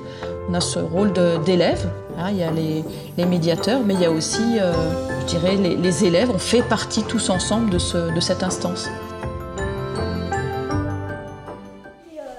on 0.50 0.54
a 0.54 0.62
ce 0.62 0.80
rôle 0.80 1.12
d'élève, 1.44 1.90
hein, 2.18 2.30
il 2.32 2.38
y 2.38 2.44
a 2.44 2.52
les, 2.52 3.26
médiateurs, 3.26 3.82
mais 3.86 3.96
il 3.96 4.02
y 4.02 4.06
a 4.06 4.12
aussi, 4.12 4.60
euh, 4.60 4.74
je 5.22 5.26
dirais, 5.26 5.56
les, 5.56 6.06
élèves. 6.06 6.30
On 6.34 6.40
fait 6.40 6.62
partie 6.62 7.04
tous 7.04 7.30
ensemble 7.30 7.70
de, 7.70 7.80
ce, 7.80 8.14
de 8.14 8.20
cette 8.20 8.44
instance. 8.44 8.88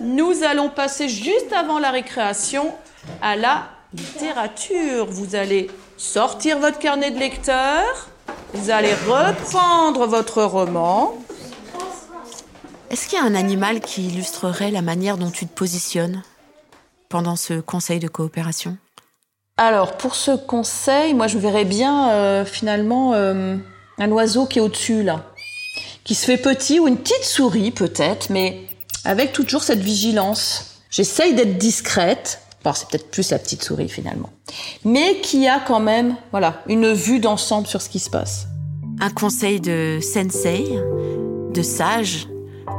Nous 0.01 0.43
allons 0.49 0.71
passer 0.71 1.09
juste 1.09 1.53
avant 1.53 1.79
la 1.79 1.91
récréation 1.91 2.73
à 3.21 3.37
la 3.37 3.69
littérature. 3.93 5.07
Vous 5.07 5.35
allez 5.35 5.71
sortir 5.97 6.59
votre 6.59 6.79
carnet 6.79 7.11
de 7.11 7.19
lecteur, 7.19 8.09
vous 8.55 8.71
allez 8.71 8.95
reprendre 9.07 10.07
votre 10.07 10.43
roman. 10.43 11.15
Est-ce 12.91 13.07
qu'il 13.07 13.19
y 13.19 13.21
a 13.21 13.25
un 13.25 13.35
animal 13.35 13.81
qui 13.81 14.07
illustrerait 14.07 14.71
la 14.71 14.81
manière 14.81 15.19
dont 15.19 15.31
tu 15.31 15.47
te 15.47 15.53
positionnes? 15.53 16.23
Pendant 17.09 17.37
ce 17.37 17.61
conseil 17.61 17.99
de 17.99 18.09
coopération? 18.09 18.77
Alors, 19.57 19.97
pour 19.97 20.15
ce 20.15 20.31
conseil, 20.37 21.15
moi, 21.15 21.27
je 21.27 21.37
verrais 21.37 21.65
bien 21.65 22.11
euh, 22.11 22.45
finalement 22.45 23.15
euh, 23.15 23.57
un 23.99 24.11
oiseau 24.13 24.47
qui 24.47 24.59
est 24.59 24.63
au-dessus 24.63 25.03
là, 25.03 25.25
qui 26.05 26.15
se 26.15 26.27
fait 26.27 26.37
petit 26.37 26.79
ou 26.79 26.87
une 26.87 26.97
petite 26.97 27.25
souris 27.25 27.73
peut-être, 27.73 28.31
mais 28.31 28.63
avec 29.05 29.33
toujours 29.33 29.63
cette 29.63 29.81
vigilance. 29.81 30.83
J'essaye 30.91 31.35
d'être 31.35 31.59
discrète. 31.59 32.41
Alors 32.65 32.77
c'est 32.77 32.89
peut-être 32.89 33.11
plus 33.11 33.31
la 33.31 33.39
petite 33.39 33.65
souris 33.65 33.89
finalement, 33.89 34.31
mais 34.85 35.21
qui 35.21 35.49
a 35.49 35.59
quand 35.59 35.81
même, 35.81 36.17
voilà, 36.33 36.63
une 36.67 36.93
vue 36.93 37.19
d'ensemble 37.19 37.67
sur 37.67 37.81
ce 37.81 37.89
qui 37.89 37.99
se 37.99 38.11
passe. 38.11 38.47
Un 39.01 39.11
conseil 39.11 39.61
de 39.61 40.01
sensei, 40.03 40.67
de 41.55 41.63
sage, 41.63 42.29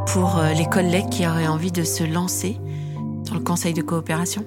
pour 0.08 0.38
euh, 0.38 0.54
les 0.54 0.65
collègues 0.65 1.10
qui 1.10 1.26
auraient 1.28 1.48
envie 1.48 1.72
de 1.72 1.84
se 1.84 2.04
lancer 2.04 2.58
dans 3.30 3.36
le 3.36 3.42
conseil 3.42 3.74
de 3.74 3.82
coopération 3.82 4.44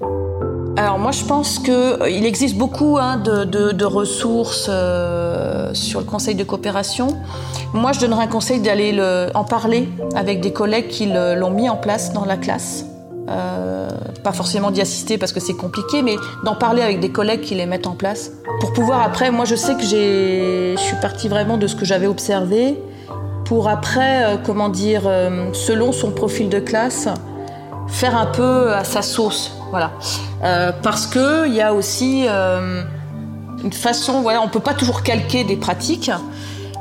alors 0.74 0.98
moi 0.98 1.10
je 1.10 1.22
pense 1.24 1.58
qu'il 1.58 1.74
euh, 1.74 2.06
existe 2.06 2.56
beaucoup 2.56 2.96
hein, 2.98 3.18
de, 3.18 3.84
ressources 3.84 4.68
euh, 4.70 5.74
sur 5.74 6.00
le 6.00 6.06
conseil 6.06 6.34
de 6.34 6.44
coopération. 6.44 7.08
Moi 7.74 7.92
je 7.92 8.00
donnerais 8.00 8.24
un 8.24 8.28
conseil 8.28 8.60
d'aller 8.60 8.98
en 9.34 9.44
parler 9.44 9.90
avec 10.14 10.40
des 10.40 10.54
collègues 10.54 10.88
qui 10.88 11.04
l'ont 11.04 11.50
mis 11.50 11.68
en 11.68 11.76
place 11.76 12.14
dans 12.14 12.24
la 12.24 12.38
classe. 12.38 12.86
pas 13.26 14.32
forcément 14.32 14.70
d'y 14.70 14.80
assister 14.80 15.18
parce 15.18 15.32
que 15.32 15.40
c'est 15.40 15.56
compliqué, 15.56 16.00
mais 16.00 16.16
d'en 16.42 16.54
parler 16.54 16.80
avec 16.80 17.00
des 17.00 17.10
collègues 17.10 17.42
qui 17.42 17.54
les 17.54 17.66
mettent 17.66 17.86
en 17.86 17.94
place. 17.94 18.32
Pour 18.60 18.72
pouvoir 18.72 19.02
après, 19.02 19.30
moi 19.30 19.44
je 19.44 19.56
sais 19.56 19.74
que 19.74 19.82
je 19.82 20.74
suis 20.78 20.96
partie 21.02 21.28
vraiment 21.28 21.58
de 21.58 21.66
ce 21.66 21.76
que 21.76 21.84
j'avais 21.84 22.06
observé 22.06 22.78
pour 23.52 23.68
après, 23.68 24.24
euh, 24.24 24.36
comment 24.42 24.70
dire, 24.70 25.02
euh, 25.04 25.52
selon 25.52 25.92
son 25.92 26.10
profil 26.10 26.48
de 26.48 26.58
classe, 26.58 27.08
faire 27.88 28.16
un 28.16 28.26
peu 28.26 28.72
à 28.72 28.84
sa 28.84 29.02
sauce. 29.02 29.52
Voilà. 29.70 29.92
Euh, 30.44 30.72
parce 30.82 31.06
qu'il 31.06 31.54
y 31.54 31.60
a 31.60 31.72
aussi 31.74 32.26
une 32.26 33.72
façon, 33.72 34.22
voilà, 34.22 34.42
on 34.42 34.48
peut 34.48 34.60
pas 34.60 34.74
toujours 34.74 35.02
calquer 35.02 35.44
des 35.44 35.56
pratiques, 35.56 36.10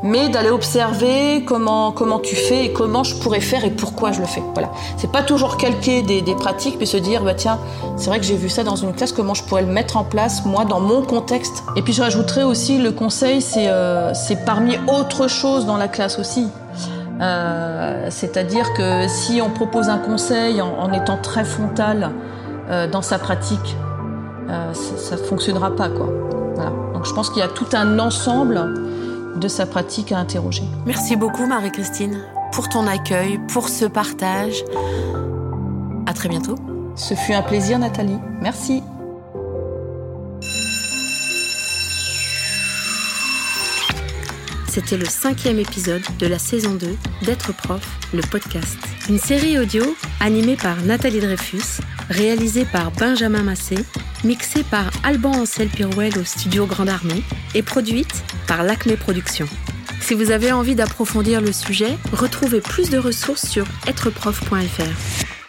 mais 0.03 0.29
d'aller 0.29 0.49
observer 0.49 1.43
comment, 1.45 1.91
comment 1.91 2.19
tu 2.19 2.35
fais 2.35 2.65
et 2.65 2.73
comment 2.73 3.03
je 3.03 3.15
pourrais 3.15 3.41
faire 3.41 3.63
et 3.65 3.69
pourquoi 3.69 4.11
je 4.11 4.19
le 4.19 4.25
fais. 4.25 4.43
Voilà. 4.53 4.71
C'est 4.97 5.11
pas 5.11 5.21
toujours 5.21 5.57
calquer 5.57 6.01
des, 6.01 6.21
pratiques, 6.35 6.77
mais 6.79 6.85
se 6.85 6.97
dire, 6.97 7.23
bah 7.23 7.33
tiens, 7.35 7.59
c'est 7.97 8.09
vrai 8.09 8.19
que 8.19 8.25
j'ai 8.25 8.35
vu 8.35 8.49
ça 8.49 8.63
dans 8.63 8.75
une 8.75 8.93
classe, 8.93 9.11
comment 9.11 9.33
je 9.33 9.43
pourrais 9.43 9.61
le 9.61 9.71
mettre 9.71 9.97
en 9.97 10.03
place, 10.03 10.45
moi, 10.45 10.65
dans 10.65 10.79
mon 10.79 11.01
contexte. 11.03 11.63
Et 11.75 11.81
puis 11.81 11.93
je 11.93 12.01
rajouterais 12.01 12.43
aussi, 12.43 12.77
le 12.77 12.91
conseil, 12.91 13.41
c'est 13.41 13.67
euh, 13.67 14.13
parmi 14.45 14.77
autre 14.87 15.27
chose 15.27 15.65
dans 15.65 15.77
la 15.77 15.87
classe 15.87 16.17
aussi. 16.17 16.47
Euh, 17.21 18.07
C'est-à-dire 18.09 18.73
que 18.73 19.07
si 19.07 19.41
on 19.41 19.49
propose 19.49 19.89
un 19.89 19.99
conseil 19.99 20.61
en, 20.61 20.73
en 20.79 20.91
étant 20.91 21.17
très 21.17 21.45
frontal 21.45 22.11
euh, 22.69 22.87
dans 22.87 23.01
sa 23.01 23.19
pratique, 23.19 23.75
euh, 24.49 24.73
ça 24.73 25.15
ne 25.15 25.21
fonctionnera 25.21 25.75
pas. 25.75 25.89
Quoi. 25.89 26.09
Voilà. 26.55 26.71
Donc 26.93 27.05
je 27.05 27.13
pense 27.13 27.29
qu'il 27.29 27.39
y 27.39 27.45
a 27.45 27.47
tout 27.47 27.67
un 27.73 27.99
ensemble 27.99 29.39
de 29.39 29.47
sa 29.47 29.65
pratique 29.65 30.11
à 30.11 30.17
interroger. 30.17 30.63
Merci 30.85 31.15
beaucoup 31.15 31.45
Marie-Christine 31.45 32.19
pour 32.51 32.67
ton 32.69 32.85
accueil, 32.87 33.39
pour 33.47 33.69
ce 33.69 33.85
partage. 33.85 34.63
À 36.05 36.13
très 36.13 36.27
bientôt. 36.27 36.55
Ce 36.95 37.13
fut 37.13 37.33
un 37.33 37.41
plaisir 37.41 37.79
Nathalie. 37.79 38.19
Merci. 38.41 38.83
C'était 44.71 44.95
le 44.95 45.03
cinquième 45.03 45.59
épisode 45.59 46.01
de 46.17 46.27
la 46.27 46.39
saison 46.39 46.75
2 46.75 46.95
d'être 47.23 47.53
prof, 47.53 47.85
le 48.13 48.21
podcast. 48.21 48.77
Une 49.09 49.19
série 49.19 49.59
audio 49.59 49.83
animée 50.21 50.55
par 50.55 50.81
Nathalie 50.83 51.19
Dreyfus, 51.19 51.81
réalisée 52.09 52.63
par 52.63 52.89
Benjamin 52.91 53.43
Massé, 53.43 53.75
mixée 54.23 54.63
par 54.63 54.89
Alban 55.03 55.41
Ancel 55.41 55.67
Pirouel 55.67 56.17
au 56.17 56.23
studio 56.23 56.67
Grande 56.67 56.87
Armée 56.87 57.21
et 57.53 57.63
produite 57.63 58.23
par 58.47 58.63
l'Acme 58.63 58.95
Productions. 58.95 59.49
Si 59.99 60.13
vous 60.13 60.31
avez 60.31 60.53
envie 60.53 60.75
d'approfondir 60.75 61.41
le 61.41 61.51
sujet, 61.51 61.97
retrouvez 62.13 62.61
plus 62.61 62.89
de 62.89 62.97
ressources 62.97 63.45
sur 63.45 63.65
êtreprof.fr. 63.87 65.40